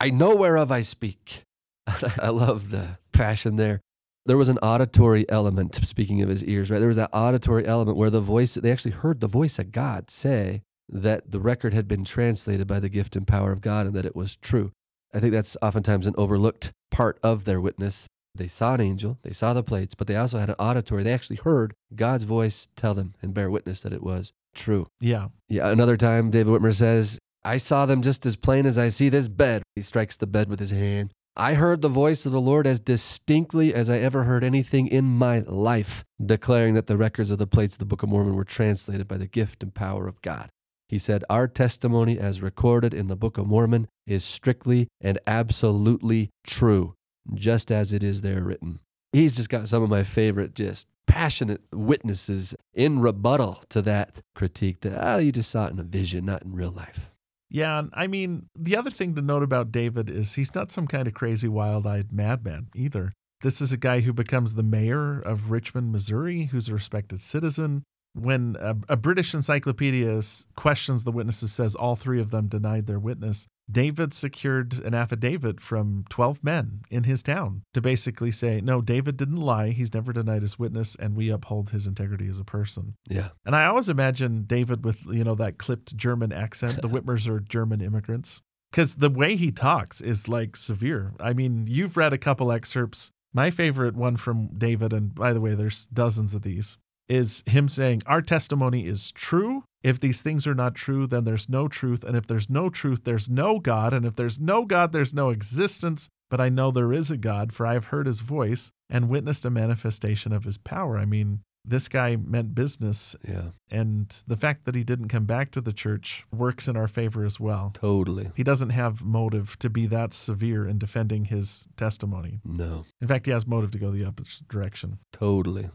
[0.01, 1.45] I know whereof I speak.
[2.21, 3.81] I love the passion there.
[4.25, 6.79] There was an auditory element, speaking of his ears, right?
[6.79, 10.11] There was that auditory element where the voice, they actually heard the voice of God
[10.11, 13.95] say that the record had been translated by the gift and power of God and
[13.95, 14.71] that it was true.
[15.13, 18.07] I think that's oftentimes an overlooked part of their witness.
[18.35, 21.03] They saw an angel, they saw the plates, but they also had an auditory.
[21.03, 24.87] They actually heard God's voice tell them and bear witness that it was true.
[25.01, 25.29] Yeah.
[25.49, 25.69] Yeah.
[25.69, 29.29] Another time, David Whitmer says, I saw them just as plain as I see this
[29.29, 29.63] bed.
[29.75, 31.13] He strikes the bed with his hand.
[31.37, 35.07] I heard the voice of the Lord as distinctly as I ever heard anything in
[35.07, 38.45] my life, declaring that the records of the plates of the Book of Mormon were
[38.45, 40.51] translated by the gift and power of God.
[40.91, 46.29] He said, Our testimony, as recorded in the Book of Mormon, is strictly and absolutely
[46.47, 46.95] true,
[47.33, 48.81] just as it is there written.
[49.13, 54.81] He's just got some of my favorite, just passionate witnesses in rebuttal to that critique
[54.81, 57.12] that, oh, you just saw it in a vision, not in real life.
[57.53, 61.07] Yeah, I mean, the other thing to note about David is he's not some kind
[61.07, 63.13] of crazy, wild eyed madman either.
[63.43, 67.83] This is a guy who becomes the mayor of Richmond, Missouri, who's a respected citizen,
[68.15, 70.23] when a, a, British encyclopedia
[70.57, 73.47] questions the witnesses, says all three of them denied their witness.
[73.71, 79.17] David secured an affidavit from 12 men in his town to basically say, no, David
[79.17, 79.71] didn't lie.
[79.71, 82.97] He's never denied his witness, and we uphold his integrity as a person.
[83.09, 83.29] Yeah.
[83.47, 86.83] And I always imagine David with, you know, that clipped German accent.
[86.83, 88.43] The Whitmers are German immigrants.
[88.71, 91.13] Because the way he talks is like severe.
[91.21, 93.11] I mean, you've read a couple excerpts.
[93.35, 97.69] My favorite one from David, and by the way, there's dozens of these, is him
[97.69, 99.65] saying, Our testimony is true.
[99.83, 102.05] If these things are not true, then there's no truth.
[102.05, 103.93] And if there's no truth, there's no God.
[103.93, 106.09] And if there's no God, there's no existence.
[106.31, 109.45] But I know there is a God, for I have heard his voice and witnessed
[109.45, 110.97] a manifestation of his power.
[110.97, 113.15] I mean, this guy meant business.
[113.27, 113.51] Yeah.
[113.71, 117.25] And the fact that he didn't come back to the church works in our favor
[117.25, 117.73] as well.
[117.75, 118.31] Totally.
[118.35, 122.41] He doesn't have motive to be that severe in defending his testimony.
[122.45, 122.85] No.
[123.01, 124.99] In fact, he has motive to go the opposite direction.
[125.13, 125.71] Totally.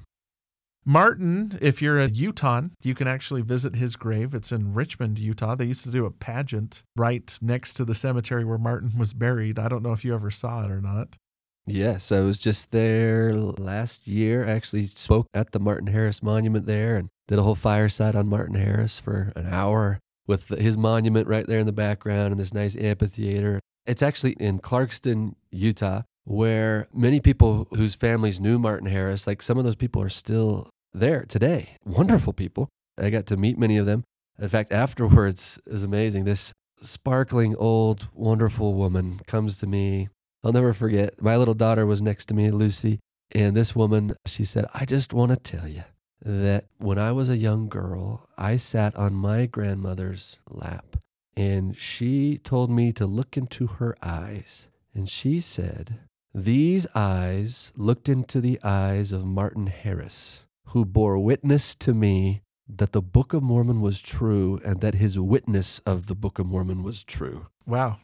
[0.90, 4.34] Martin, if you're a Utah, you can actually visit his grave.
[4.34, 5.54] It's in Richmond, Utah.
[5.54, 9.60] They used to do a pageant right next to the cemetery where Martin was buried.
[9.60, 11.18] I don't know if you ever saw it or not.
[11.66, 14.46] Yes, I was just there last year.
[14.48, 18.30] I actually spoke at the Martin Harris Monument there and did a whole fireside on
[18.30, 22.54] Martin Harris for an hour with his monument right there in the background and this
[22.54, 23.60] nice amphitheater.
[23.86, 29.58] It's actually in Clarkston, Utah, where many people whose families knew Martin Harris, like some
[29.58, 31.78] of those people are still there today.
[31.86, 32.70] Wonderful people.
[32.98, 34.04] I got to meet many of them.
[34.40, 36.26] In fact, afterwards, it was amazing.
[36.26, 40.10] This sparkling old, wonderful woman comes to me.
[40.44, 41.22] I'll never forget.
[41.22, 43.00] My little daughter was next to me, Lucy.
[43.34, 45.84] And this woman, she said, I just want to tell you
[46.22, 50.98] that when I was a young girl, I sat on my grandmother's lap
[51.36, 54.70] and she told me to look into her eyes.
[54.94, 56.00] And she said,
[56.34, 62.92] These eyes looked into the eyes of Martin Harris who bore witness to me that
[62.92, 66.84] the Book of Mormon was true and that his witness of the Book of Mormon
[66.84, 67.48] was true.
[67.66, 68.00] Wow.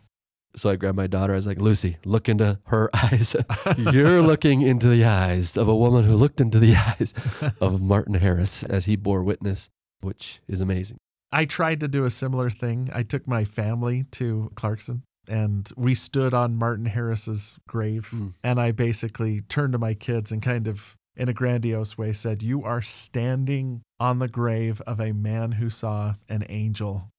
[0.56, 1.34] So I grabbed my daughter.
[1.34, 3.36] I was like, Lucy, look into her eyes.
[3.78, 7.14] You're looking into the eyes of a woman who looked into the eyes
[7.60, 9.70] of Martin Harris as he bore witness,
[10.02, 10.98] which is amazing.
[11.32, 12.90] I tried to do a similar thing.
[12.94, 18.10] I took my family to Clarkston and we stood on Martin Harris's grave.
[18.14, 18.34] Mm.
[18.44, 22.44] And I basically turned to my kids and kind of in a grandiose way said,
[22.44, 27.10] You are standing on the grave of a man who saw an angel.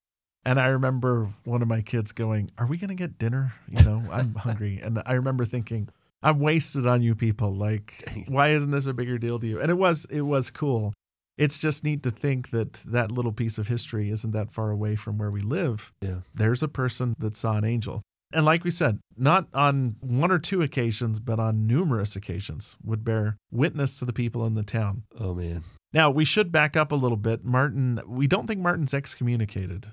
[0.43, 3.53] And I remember one of my kids going, Are we going to get dinner?
[3.69, 4.79] You know, I'm hungry.
[4.81, 5.89] And I remember thinking,
[6.21, 7.53] I'm wasted on you people.
[7.53, 9.59] Like, why isn't this a bigger deal to you?
[9.59, 10.93] And it was, it was cool.
[11.37, 14.95] It's just neat to think that that little piece of history isn't that far away
[14.95, 15.91] from where we live.
[16.01, 16.19] Yeah.
[16.33, 18.01] There's a person that saw an angel.
[18.33, 23.03] And like we said, not on one or two occasions, but on numerous occasions, would
[23.03, 25.03] bear witness to the people in the town.
[25.19, 25.63] Oh, man.
[25.93, 27.45] Now, we should back up a little bit.
[27.45, 29.87] Martin, we don't think Martin's excommunicated.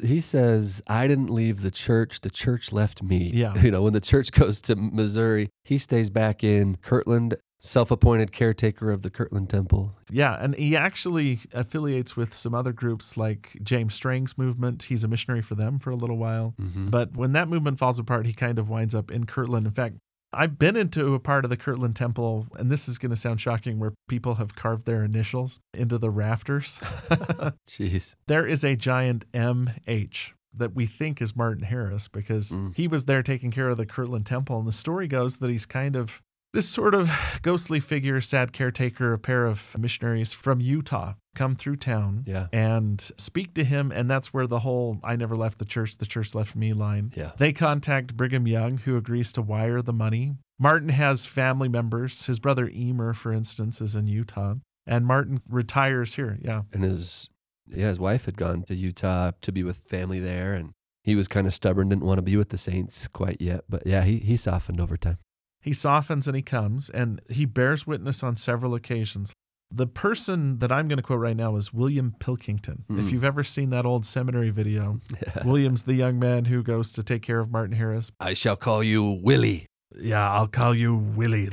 [0.00, 2.20] He says, I didn't leave the church.
[2.20, 3.32] The church left me.
[3.34, 3.54] Yeah.
[3.62, 8.32] You know, when the church goes to Missouri, he stays back in Kirtland, self appointed
[8.32, 9.94] caretaker of the Kirtland Temple.
[10.10, 14.84] Yeah, and he actually affiliates with some other groups like James Strang's movement.
[14.84, 16.54] He's a missionary for them for a little while.
[16.60, 16.90] Mhm.
[16.90, 19.66] But when that movement falls apart, he kind of winds up in Kirtland.
[19.66, 19.96] In fact,
[20.32, 23.40] I've been into a part of the Kirtland Temple, and this is going to sound
[23.40, 26.78] shocking, where people have carved their initials into the rafters.
[27.66, 28.14] Jeez.
[28.26, 32.74] there is a giant MH that we think is Martin Harris because Mm.
[32.74, 34.58] he was there taking care of the Kirtland Temple.
[34.58, 36.20] And the story goes that he's kind of
[36.58, 37.08] this sort of
[37.42, 42.48] ghostly figure, sad caretaker, a pair of missionaries from Utah come through town Yeah.
[42.52, 43.92] and speak to him.
[43.92, 47.12] And that's where the whole I never left the church, the church left me line.
[47.14, 47.30] Yeah.
[47.38, 50.34] They contact Brigham Young, who agrees to wire the money.
[50.58, 52.26] Martin has family members.
[52.26, 54.54] His brother Emer, for instance, is in Utah.
[54.84, 56.38] And Martin retires here.
[56.42, 56.62] Yeah.
[56.72, 57.30] And his,
[57.68, 60.54] yeah, his wife had gone to Utah to be with family there.
[60.54, 60.72] And
[61.04, 63.60] he was kind of stubborn, didn't want to be with the Saints quite yet.
[63.68, 65.18] But yeah, he, he softened over time.
[65.60, 69.32] He softens and he comes and he bears witness on several occasions.
[69.70, 72.84] The person that I'm going to quote right now is William Pilkington.
[72.88, 73.10] If Mm.
[73.12, 75.00] you've ever seen that old seminary video,
[75.44, 78.10] William's the young man who goes to take care of Martin Harris.
[78.18, 79.66] I shall call you Willie.
[80.00, 81.48] Yeah, I'll call you Willie.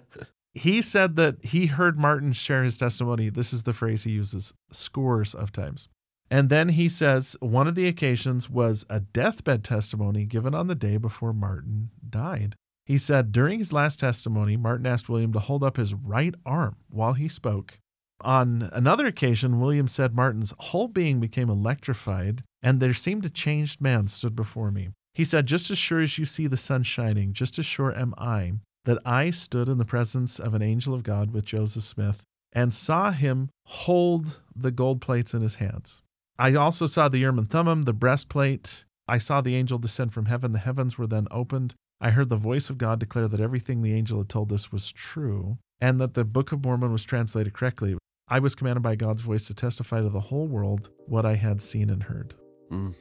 [0.54, 3.28] he said that he heard Martin share his testimony.
[3.28, 5.88] This is the phrase he uses scores of times.
[6.30, 10.74] And then he says one of the occasions was a deathbed testimony given on the
[10.76, 12.54] day before Martin died.
[12.90, 16.74] He said during his last testimony, Martin asked William to hold up his right arm
[16.88, 17.78] while he spoke.
[18.20, 23.80] On another occasion, William said Martin's whole being became electrified, and there seemed a changed
[23.80, 24.88] man stood before me.
[25.14, 28.12] He said, Just as sure as you see the sun shining, just as sure am
[28.18, 28.54] I
[28.86, 32.74] that I stood in the presence of an angel of God with Joseph Smith and
[32.74, 36.02] saw him hold the gold plates in his hands.
[36.40, 38.84] I also saw the Urim and Thummim, the breastplate.
[39.06, 40.50] I saw the angel descend from heaven.
[40.50, 41.76] The heavens were then opened.
[42.02, 44.90] I heard the voice of God declare that everything the angel had told us was
[44.90, 47.98] true and that the Book of Mormon was translated correctly.
[48.26, 51.60] I was commanded by God's voice to testify to the whole world what I had
[51.60, 52.32] seen and heard.
[52.72, 52.94] Mm.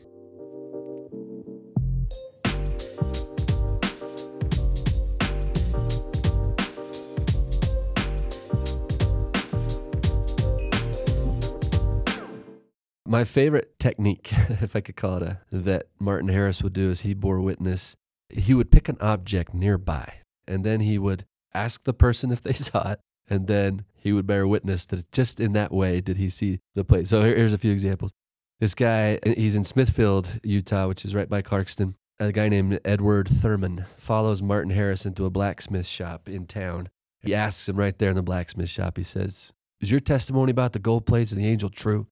[13.08, 17.02] My favorite technique, if I could call it a, that Martin Harris would do is
[17.02, 17.96] he bore witness.
[18.30, 20.14] He would pick an object nearby
[20.50, 23.00] and then he would ask the person if they saw it.
[23.32, 26.84] And then he would bear witness that just in that way did he see the
[26.84, 27.08] plate.
[27.08, 28.12] So here's a few examples.
[28.60, 31.94] This guy, he's in Smithfield, Utah, which is right by Clarkston.
[32.20, 36.90] A guy named Edward Thurman follows Martin Harris into a blacksmith shop in town.
[37.22, 40.74] He asks him right there in the blacksmith shop, he says, Is your testimony about
[40.74, 42.08] the gold plates and the angel true?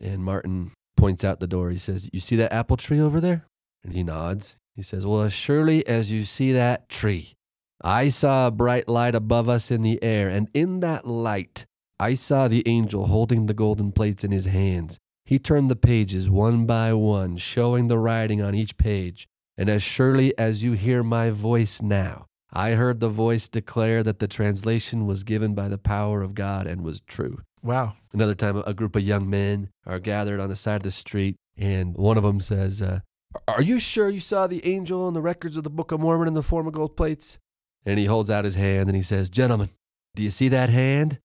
[0.00, 1.70] And Martin points out the door.
[1.70, 3.44] He says, You see that apple tree over there?
[3.84, 4.56] And he nods.
[4.74, 7.34] He says, Well, as surely as you see that tree,
[7.82, 11.66] I saw a bright light above us in the air, and in that light,
[11.98, 14.98] I saw the angel holding the golden plates in his hands.
[15.24, 19.28] He turned the pages one by one, showing the writing on each page.
[19.56, 24.18] And as surely as you hear my voice now, I heard the voice declare that
[24.18, 27.42] the translation was given by the power of God and was true.
[27.62, 27.94] Wow.
[28.12, 31.36] Another time, a group of young men are gathered on the side of the street,
[31.56, 33.00] and one of them says, uh,
[33.48, 36.28] Are you sure you saw the angel in the records of the Book of Mormon
[36.28, 37.38] in the form of gold plates?
[37.84, 39.70] And he holds out his hand and he says, Gentlemen,
[40.14, 41.18] do you see that hand?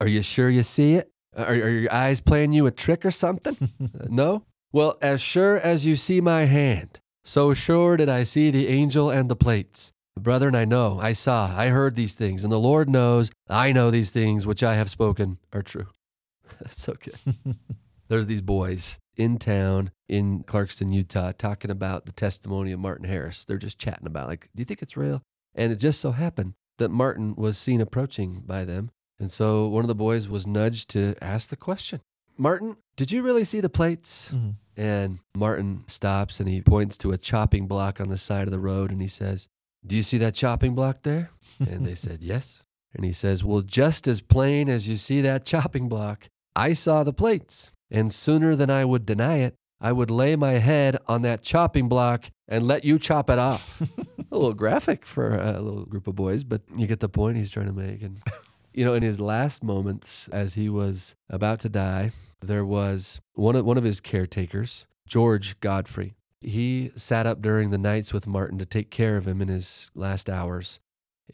[0.00, 1.10] Are you sure you see it?
[1.36, 3.56] Are, are your eyes playing you a trick or something?
[3.82, 4.44] Uh, no?
[4.72, 9.10] Well, as sure as you see my hand, so sure did I see the angel
[9.10, 9.92] and the plates.
[10.18, 13.90] Brethren, I know, I saw, I heard these things, and the Lord knows I know
[13.90, 15.88] these things which I have spoken are true.
[16.60, 17.56] That's so good.
[18.08, 23.44] There's these boys in town in Clarkston, Utah, talking about the testimony of Martin Harris.
[23.44, 25.22] They're just chatting about, like, do you think it's real?
[25.54, 28.90] And it just so happened that Martin was seen approaching by them.
[29.20, 32.00] And so one of the boys was nudged to ask the question
[32.38, 34.30] Martin, did you really see the plates?
[34.30, 34.54] Mhm.
[34.76, 38.58] And Martin stops and he points to a chopping block on the side of the
[38.58, 39.48] road and he says,
[39.86, 41.30] Do you see that chopping block there?
[41.60, 42.62] And they said, Yes.
[42.94, 47.04] And he says, Well, just as plain as you see that chopping block, I saw
[47.04, 47.70] the plates.
[47.92, 51.88] And sooner than I would deny it, I would lay my head on that chopping
[51.88, 53.80] block and let you chop it off.
[54.32, 57.50] a little graphic for a little group of boys, but you get the point he's
[57.52, 58.02] trying to make.
[58.02, 58.18] And
[58.74, 63.54] You know, in his last moments, as he was about to die, there was one
[63.54, 66.14] of, one of his caretakers, George Godfrey.
[66.40, 69.90] He sat up during the nights with Martin to take care of him in his
[69.94, 70.80] last hours.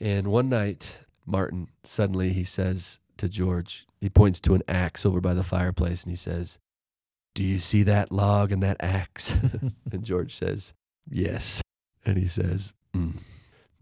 [0.00, 5.20] And one night, Martin suddenly he says to George, he points to an axe over
[5.20, 6.58] by the fireplace and he says,
[7.34, 9.36] Do you see that log and that axe?
[9.92, 10.74] and George says,
[11.10, 11.62] Yes.
[12.04, 13.16] And he says, mm,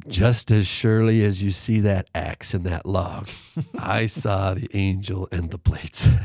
[0.08, 3.28] Just as surely as you see that axe and that log,
[3.78, 6.08] I saw the angel and the plates.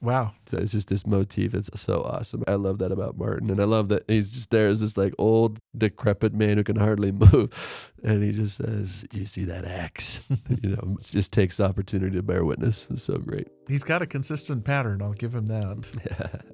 [0.00, 0.32] Wow.
[0.46, 1.54] So it's just this motif.
[1.54, 2.44] It's so awesome.
[2.46, 3.50] I love that about Martin.
[3.50, 6.76] And I love that he's just there as this like old, decrepit man who can
[6.76, 7.92] hardly move.
[8.02, 10.22] And he just says, You see that axe?
[10.62, 12.86] you know, it just takes opportunity to bear witness.
[12.90, 13.48] It's so great.
[13.66, 15.00] He's got a consistent pattern.
[15.02, 16.44] I'll give him that.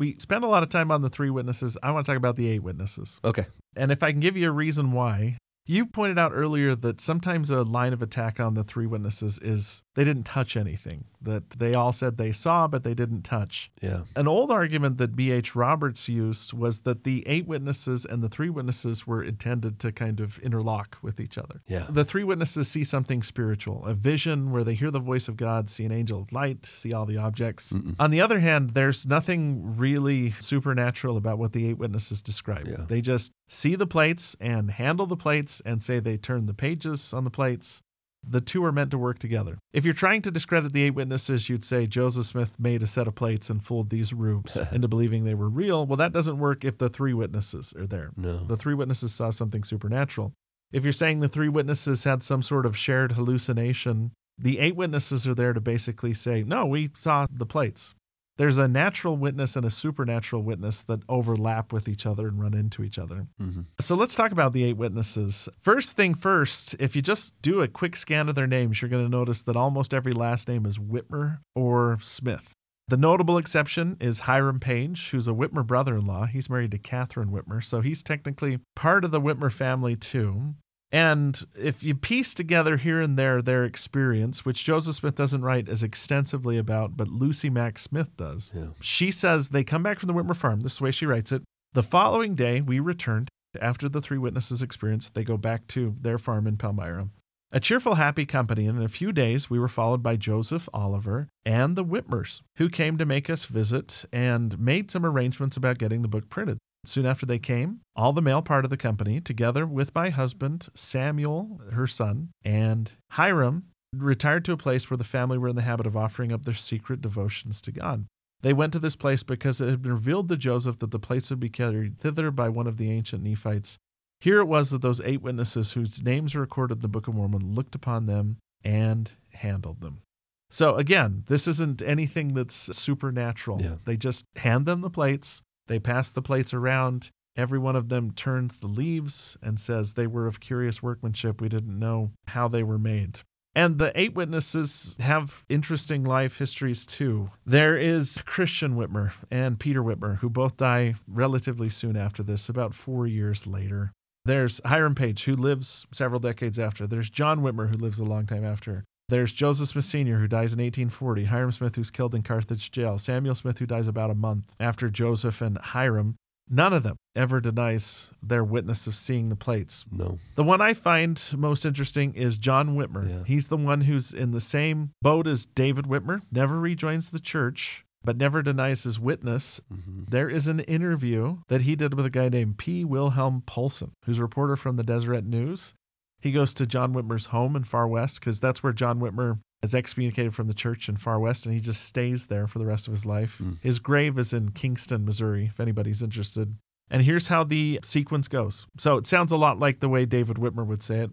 [0.00, 1.76] We spend a lot of time on the three witnesses.
[1.82, 3.20] I want to talk about the eight witnesses.
[3.22, 3.46] Okay.
[3.76, 5.36] And if I can give you a reason why,
[5.70, 9.84] you pointed out earlier that sometimes a line of attack on the three witnesses is
[9.94, 13.70] they didn't touch anything, that they all said they saw, but they didn't touch.
[13.80, 14.00] Yeah.
[14.16, 15.54] An old argument that B.H.
[15.54, 20.18] Roberts used was that the eight witnesses and the three witnesses were intended to kind
[20.18, 21.62] of interlock with each other.
[21.68, 21.86] Yeah.
[21.88, 25.70] The three witnesses see something spiritual, a vision where they hear the voice of God,
[25.70, 27.72] see an angel of light, see all the objects.
[28.00, 32.66] On the other hand, there's nothing really supernatural about what the eight witnesses describe.
[32.66, 32.86] Yeah.
[32.88, 37.12] They just see the plates and handle the plates and say they turn the pages
[37.12, 37.82] on the plates.
[38.22, 39.58] The two are meant to work together.
[39.72, 43.08] If you're trying to discredit the eight witnesses, you'd say Joseph Smith made a set
[43.08, 45.86] of plates and fooled these rubes into believing they were real.
[45.86, 48.10] Well, that doesn't work if the three witnesses are there.
[48.16, 48.38] No.
[48.38, 50.34] The three witnesses saw something supernatural.
[50.70, 55.26] If you're saying the three witnesses had some sort of shared hallucination, the eight witnesses
[55.26, 57.94] are there to basically say, no, we saw the plates.
[58.40, 62.54] There's a natural witness and a supernatural witness that overlap with each other and run
[62.54, 63.26] into each other.
[63.38, 63.66] Mhm.
[63.80, 65.46] So let's talk about the eight witnesses.
[65.58, 69.04] First thing first, if you just do a quick scan of their names, you're going
[69.04, 72.54] to notice that almost every last name is Whitmer or Smith.
[72.88, 76.24] The notable exception is Hiram Page, who's a Whitmer brother in law.
[76.24, 80.54] He's married to Catherine Whitmer, so he's technically part of the Whitmer family too.
[80.92, 85.68] And if you piece together here and there their experience, which Joseph Smith doesn't write
[85.68, 88.68] as extensively about, but Lucy Mack Smith does, Yeah.
[88.80, 90.60] she says they come back from the Whitmer farm.
[90.60, 91.42] This is the way she writes it.
[91.74, 93.28] The following day, we returned.
[93.60, 97.08] After the three witnesses' experience, they go back to their farm in Palmyra.
[97.52, 101.26] A cheerful, happy company, and in a few days we were followed by Joseph Oliver
[101.44, 106.02] and the Whitmers, who came to make us visit and made some arrangements about getting
[106.02, 106.58] the book printed.
[106.84, 110.68] Soon after they came, all the male part of the company, together with my husband,
[110.74, 113.64] Samuel, her son, and Hyrum,
[113.94, 116.54] retired to a place where the family were in the habit of offering up their
[116.54, 118.06] secret devotions to God.
[118.42, 121.28] They went to this place because it had been revealed to Joseph that the plates
[121.28, 123.76] would be carried thither by one of the ancient Nephites.
[124.20, 127.14] Here it was that those eight witnesses whose names are recorded in the Book of
[127.14, 130.02] Mormon looked upon them and handled them.
[130.50, 133.60] So again, this isn't anything that's supernatural.
[133.62, 133.76] Yeah.
[133.84, 137.12] They just hand them the plates, they pass the plates around.
[137.36, 141.40] Every one of them turns the leaves and says they were of curious workmanship.
[141.40, 143.20] We didn't know how they were made.
[143.54, 147.30] And the eight witnesses have interesting life histories too.
[147.46, 152.74] There is Christian Whitmer and Peter Whitmer, who both die relatively soon after this, about
[152.74, 153.92] four years later.
[154.24, 156.88] There's Hiram Page, who lives several decades after.
[156.88, 158.84] There's John Whitmer, who lives a long time after.
[159.10, 161.26] There's Joseph Smith Sr., who dies in 1840.
[161.26, 162.96] Hyrum Smith, who's killed in Carthage jail.
[162.96, 166.14] Samuel Smith, who dies about a month after Joseph and Hyrum.
[166.52, 169.84] None of them ever denies their witness of seeing the plates.
[169.92, 170.18] No.
[170.34, 173.08] The one I find most interesting is John Whitmer.
[173.08, 173.24] Yeah.
[173.24, 177.84] He's the one who's in the same boat as David Whitmer, never rejoins the church,
[178.02, 179.60] but never denies his witness.
[179.72, 180.10] Mhm.
[180.10, 182.84] There is an interview that he did with a guy named P.
[182.84, 185.74] Wilhelm Poulson, who's a reporter from the Deseret News.
[186.20, 189.74] He goes to John Whitmer's home in Far West because that's where John Whitmer is
[189.74, 192.86] excommunicated from the church in Far West, and he just stays there for the rest
[192.86, 193.38] of his life.
[193.42, 193.58] Mm.
[193.60, 196.56] His grave is in Kingston, Missouri, if anybody's interested.
[196.90, 198.66] And here's how the sequence goes.
[198.78, 201.10] So it sounds a lot like the way David Whitmer would say it.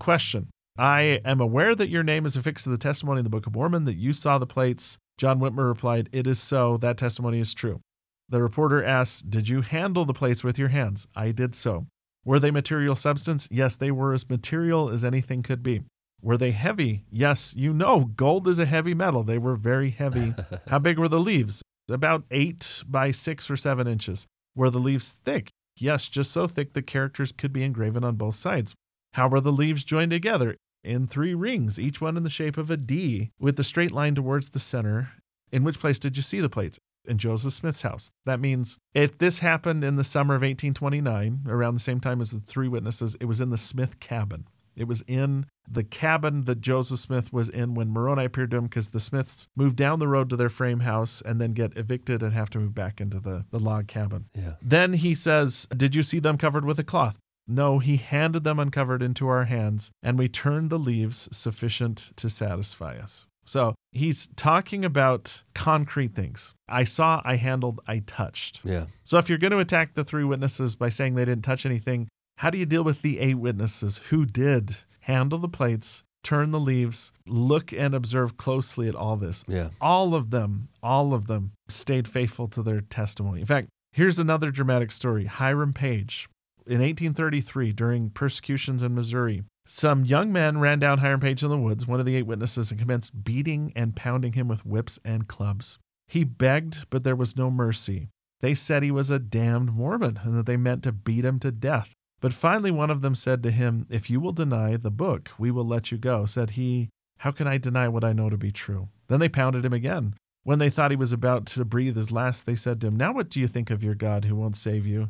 [0.00, 3.46] Question I am aware that your name is affixed to the testimony in the Book
[3.46, 4.98] of Mormon that you saw the plates.
[5.16, 6.76] John Whitmer replied, It is so.
[6.76, 7.80] That testimony is true.
[8.28, 11.06] The reporter asks, Did you handle the plates with your hands?
[11.14, 11.86] I did so.
[12.24, 13.46] Were they material substance?
[13.50, 15.82] Yes, they were as material as anything could be.
[16.22, 17.04] Were they heavy?
[17.10, 19.22] Yes, you know, gold is a heavy metal.
[19.22, 20.34] They were very heavy.
[20.68, 21.62] How big were the leaves?
[21.90, 24.26] About eight by six or seven inches.
[24.56, 25.50] Were the leaves thick?
[25.76, 28.74] Yes, just so thick the characters could be engraven on both sides.
[29.14, 30.56] How were the leaves joined together?
[30.82, 34.14] In three rings, each one in the shape of a D, with the straight line
[34.14, 35.12] towards the center.
[35.52, 36.78] In which place did you see the plates?
[37.06, 38.12] In Joseph Smith's house.
[38.24, 42.30] That means if this happened in the summer of 1829, around the same time as
[42.30, 44.46] the three witnesses, it was in the Smith cabin.
[44.76, 48.64] It was in the cabin that Joseph Smith was in when Moroni appeared to him
[48.64, 52.22] because the Smiths moved down the road to their frame house and then get evicted
[52.22, 54.26] and have to move back into the, the log cabin.
[54.34, 54.54] Yeah.
[54.60, 57.18] Then he says, Did you see them covered with a cloth?
[57.46, 62.30] No, he handed them uncovered into our hands, and we turned the leaves sufficient to
[62.30, 63.26] satisfy us.
[63.44, 66.54] So he's talking about concrete things.
[66.68, 68.60] I saw, I handled, I touched.
[68.64, 68.86] Yeah.
[69.02, 72.08] So if you're going to attack the three witnesses by saying they didn't touch anything,
[72.38, 76.60] how do you deal with the eight witnesses who did handle the plates, turn the
[76.60, 79.44] leaves, look and observe closely at all this?
[79.46, 79.70] Yeah.
[79.80, 83.40] All of them, all of them stayed faithful to their testimony.
[83.40, 86.28] In fact, here's another dramatic story Hiram Page.
[86.66, 91.58] In 1833, during persecutions in Missouri, some young men ran down Hiram Page in the
[91.58, 95.26] woods, one of the eight witnesses, and commenced beating and pounding him with whips and
[95.26, 95.78] clubs.
[96.06, 98.08] He begged, but there was no mercy.
[98.40, 101.50] They said he was a damned Mormon and that they meant to beat him to
[101.50, 101.94] death.
[102.20, 105.50] But finally, one of them said to him, If you will deny the book, we
[105.50, 106.26] will let you go.
[106.26, 108.88] Said he, How can I deny what I know to be true?
[109.08, 110.14] Then they pounded him again.
[110.42, 113.14] When they thought he was about to breathe his last, they said to him, Now
[113.14, 115.08] what do you think of your God who won't save you?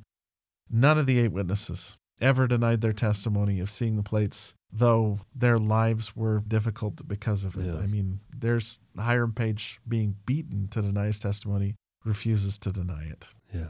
[0.71, 5.59] None of the eight witnesses ever denied their testimony of seeing the plates, though their
[5.59, 7.75] lives were difficult because of it.
[7.75, 13.29] I mean, there's Hiram Page being beaten to deny his testimony, refuses to deny it.
[13.53, 13.69] Yeah.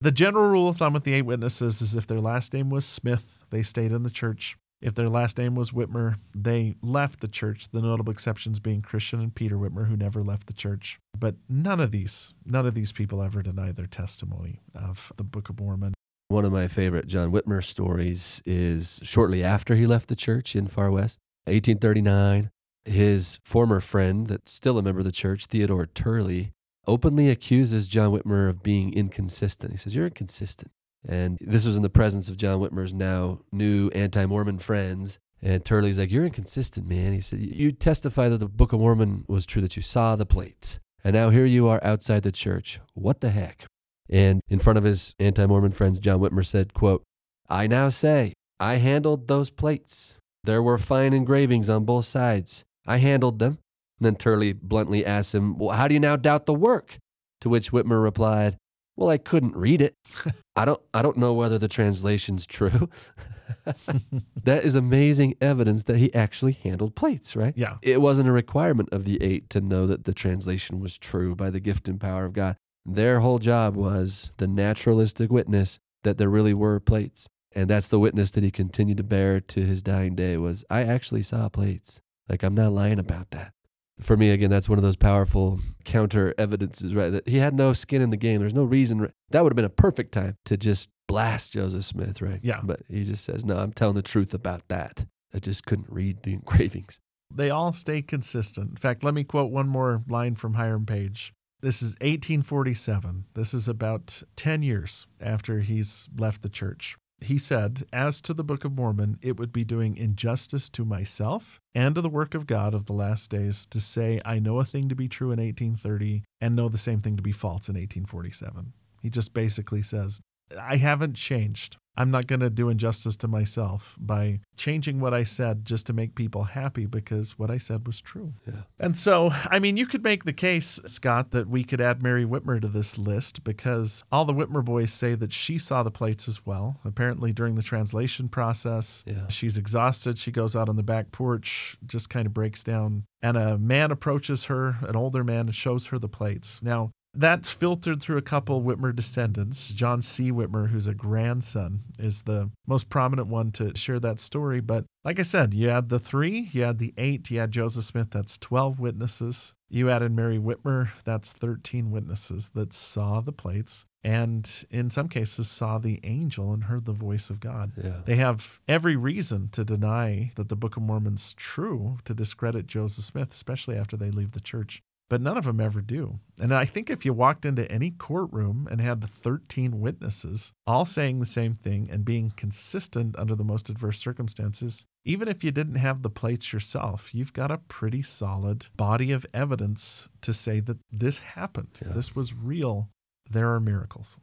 [0.00, 2.84] The general rule of thumb with the eight witnesses is if their last name was
[2.84, 4.56] Smith, they stayed in the church.
[4.80, 9.20] If their last name was Whitmer, they left the church, the notable exceptions being Christian
[9.20, 10.98] and Peter Whitmer, who never left the church.
[11.16, 15.48] But none of these, none of these people ever denied their testimony of the Book
[15.48, 15.94] of Mormon.
[16.32, 20.66] One of my favorite John Whitmer stories is shortly after he left the church in
[20.66, 22.50] Far West, 1839.
[22.86, 26.52] His former friend, that's still a member of the church, Theodore Turley,
[26.86, 29.72] openly accuses John Whitmer of being inconsistent.
[29.72, 30.70] He says, You're inconsistent.
[31.06, 35.18] And this was in the presence of John Whitmer's now new anti Mormon friends.
[35.42, 37.12] And Turley's like, You're inconsistent, man.
[37.12, 40.24] He said, You testify that the Book of Mormon was true, that you saw the
[40.24, 40.80] plates.
[41.04, 42.80] And now here you are outside the church.
[42.94, 43.66] What the heck?
[44.12, 47.02] And in front of his anti Mormon friends, John Whitmer said, quote,
[47.48, 50.14] I now say, I handled those plates.
[50.44, 52.62] There were fine engravings on both sides.
[52.86, 53.58] I handled them.
[53.98, 56.98] And then Turley bluntly asked him, Well, how do you now doubt the work?
[57.40, 58.56] To which Whitmer replied,
[58.96, 59.94] Well, I couldn't read it.
[60.56, 62.90] I don't I don't know whether the translation's true.
[64.44, 67.54] that is amazing evidence that he actually handled plates, right?
[67.56, 67.76] Yeah.
[67.82, 71.50] It wasn't a requirement of the eight to know that the translation was true by
[71.50, 72.56] the gift and power of God.
[72.84, 77.28] Their whole job was the naturalistic witness that there really were plates.
[77.54, 80.82] And that's the witness that he continued to bear to his dying day was I
[80.82, 82.00] actually saw plates.
[82.28, 83.52] Like I'm not lying about that.
[84.00, 87.10] For me, again, that's one of those powerful counter evidences, right?
[87.10, 88.40] That he had no skin in the game.
[88.40, 89.12] There's no reason.
[89.30, 92.40] That would have been a perfect time to just blast Joseph Smith, right?
[92.42, 92.60] Yeah.
[92.64, 95.04] But he just says, no, I'm telling the truth about that.
[95.34, 97.00] I just couldn't read the engravings.
[97.30, 98.70] They all stay consistent.
[98.70, 101.32] In fact, let me quote one more line from Hiram Page.
[101.62, 103.26] This is 1847.
[103.34, 106.96] This is about 10 years after he's left the church.
[107.20, 111.60] He said, As to the Book of Mormon, it would be doing injustice to myself
[111.72, 114.64] and to the work of God of the last days to say I know a
[114.64, 117.76] thing to be true in 1830 and know the same thing to be false in
[117.76, 118.72] 1847.
[119.00, 120.20] He just basically says,
[120.60, 121.76] I haven't changed.
[121.96, 125.92] I'm not going to do injustice to myself by changing what I said just to
[125.92, 128.32] make people happy because what I said was true.
[128.46, 128.62] Yeah.
[128.80, 132.24] And so, I mean, you could make the case, Scott, that we could add Mary
[132.24, 136.28] Whitmer to this list because all the Whitmer boys say that she saw the plates
[136.28, 136.80] as well.
[136.84, 139.28] Apparently, during the translation process, Yeah.
[139.28, 140.18] she's exhausted.
[140.18, 143.04] She goes out on the back porch, just kind of breaks down.
[143.20, 146.60] And a man approaches her, an older man, and shows her the plates.
[146.62, 149.68] Now, that's filtered through a couple Whitmer descendants.
[149.68, 150.32] John C.
[150.32, 154.60] Whitmer, who's a grandson, is the most prominent one to share that story.
[154.60, 157.84] But like I said, you add the three, you add the eight, you add Joseph
[157.84, 159.54] Smith, that's 12 witnesses.
[159.68, 165.48] You added Mary Whitmer, that's 13 witnesses that saw the plates and in some cases
[165.48, 167.72] saw the angel and heard the voice of God.
[167.82, 168.00] Yeah.
[168.04, 173.04] They have every reason to deny that the Book of Mormon's true, to discredit Joseph
[173.04, 174.82] Smith, especially after they leave the church
[175.12, 176.20] but none of them ever do.
[176.40, 181.18] And I think if you walked into any courtroom and had 13 witnesses all saying
[181.18, 185.74] the same thing and being consistent under the most adverse circumstances, even if you didn't
[185.74, 190.78] have the plates yourself, you've got a pretty solid body of evidence to say that
[190.90, 191.78] this happened.
[191.84, 191.92] Yeah.
[191.92, 192.88] This was real.
[193.30, 194.16] There are miracles.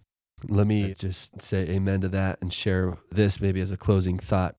[0.47, 4.55] Let me just say amen to that and share this maybe as a closing thought.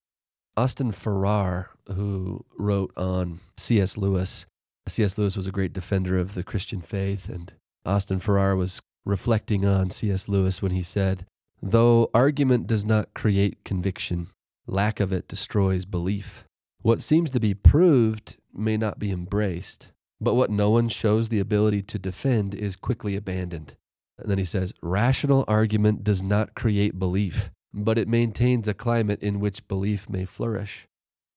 [0.57, 3.97] Austin Farrer, who wrote on C.S.
[3.97, 4.47] Lewis,
[4.89, 5.18] C.S.
[5.18, 7.53] Lewis was a great defender of the Christian faith, and
[7.85, 10.28] Austin Farrer was reflecting on C.S.
[10.28, 11.26] Lewis when he said,
[11.62, 14.28] Though argument does not create conviction,
[14.66, 16.45] lack of it destroys belief.
[16.83, 21.41] What seems to be proved may not be embraced, but what no one shows the
[21.41, 23.76] ability to defend is quickly abandoned.
[24.18, 29.22] And then he says, Rational argument does not create belief, but it maintains a climate
[29.22, 30.87] in which belief may flourish.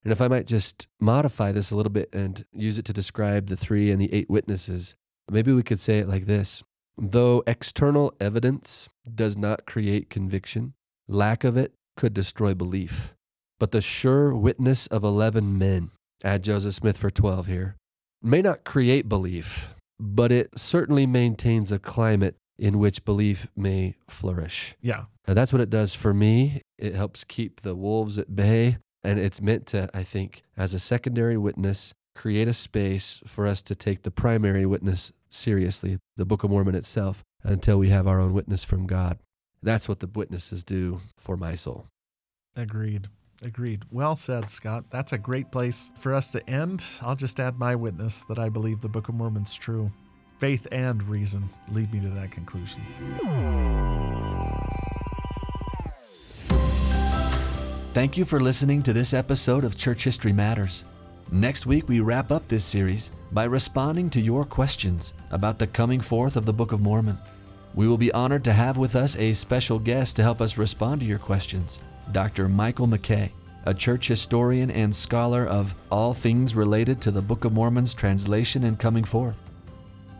[0.03, 3.47] And if I might just modify this a little bit and use it to describe
[3.47, 4.95] the three and the eight witnesses,
[5.31, 6.63] maybe we could say it like this
[6.97, 10.73] Though external evidence does not create conviction,
[11.07, 13.13] lack of it could destroy belief.
[13.59, 15.91] But the sure witness of 11 men,
[16.23, 17.77] add Joseph Smith for 12 here,
[18.21, 24.75] may not create belief, but it certainly maintains a climate in which belief may flourish.
[24.81, 25.05] Yeah.
[25.25, 26.61] And that's what it does for me.
[26.77, 28.77] It helps keep the wolves at bay.
[29.03, 33.61] And it's meant to, I think, as a secondary witness, create a space for us
[33.63, 38.19] to take the primary witness seriously, the Book of Mormon itself, until we have our
[38.19, 39.17] own witness from God.
[39.61, 41.87] That's what the witnesses do for my soul.
[42.55, 43.07] Agreed.
[43.41, 43.83] Agreed.
[43.91, 44.85] Well said, Scott.
[44.89, 46.85] That's a great place for us to end.
[47.01, 49.91] I'll just add my witness that I believe the Book of Mormon's true.
[50.37, 52.81] Faith and reason lead me to that conclusion.
[57.93, 60.83] Thank you for listening to this episode of Church History Matters.
[61.31, 66.01] Next week, we wrap up this series by responding to your questions about the coming
[66.01, 67.19] forth of the Book of Mormon.
[67.75, 71.01] We will be honored to have with us a special guest to help us respond
[71.01, 71.81] to your questions,
[72.11, 72.49] Dr.
[72.49, 73.31] Michael MacKay,
[73.65, 78.63] a church historian and scholar of all things related to the Book of Mormon's translation
[78.63, 79.39] and coming forth.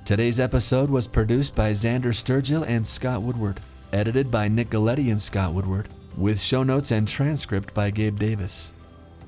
[0.06, 3.62] Today's episode was produced by Xander Sturgill and Scott Woodward,
[3.92, 8.72] edited by Nick Galieti and Scott Woodward, with show notes and transcript by Gabe Davis.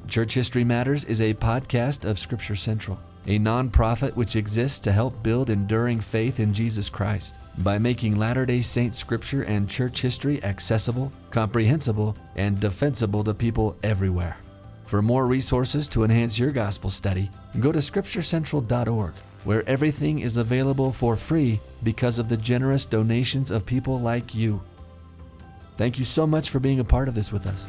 [0.07, 5.23] Church History Matters is a podcast of Scripture Central, a nonprofit which exists to help
[5.23, 10.43] build enduring faith in Jesus Christ by making Latter day Saint scripture and church history
[10.43, 14.37] accessible, comprehensible, and defensible to people everywhere.
[14.85, 19.13] For more resources to enhance your gospel study, go to scripturecentral.org,
[19.43, 24.61] where everything is available for free because of the generous donations of people like you.
[25.77, 27.67] Thank you so much for being a part of this with us.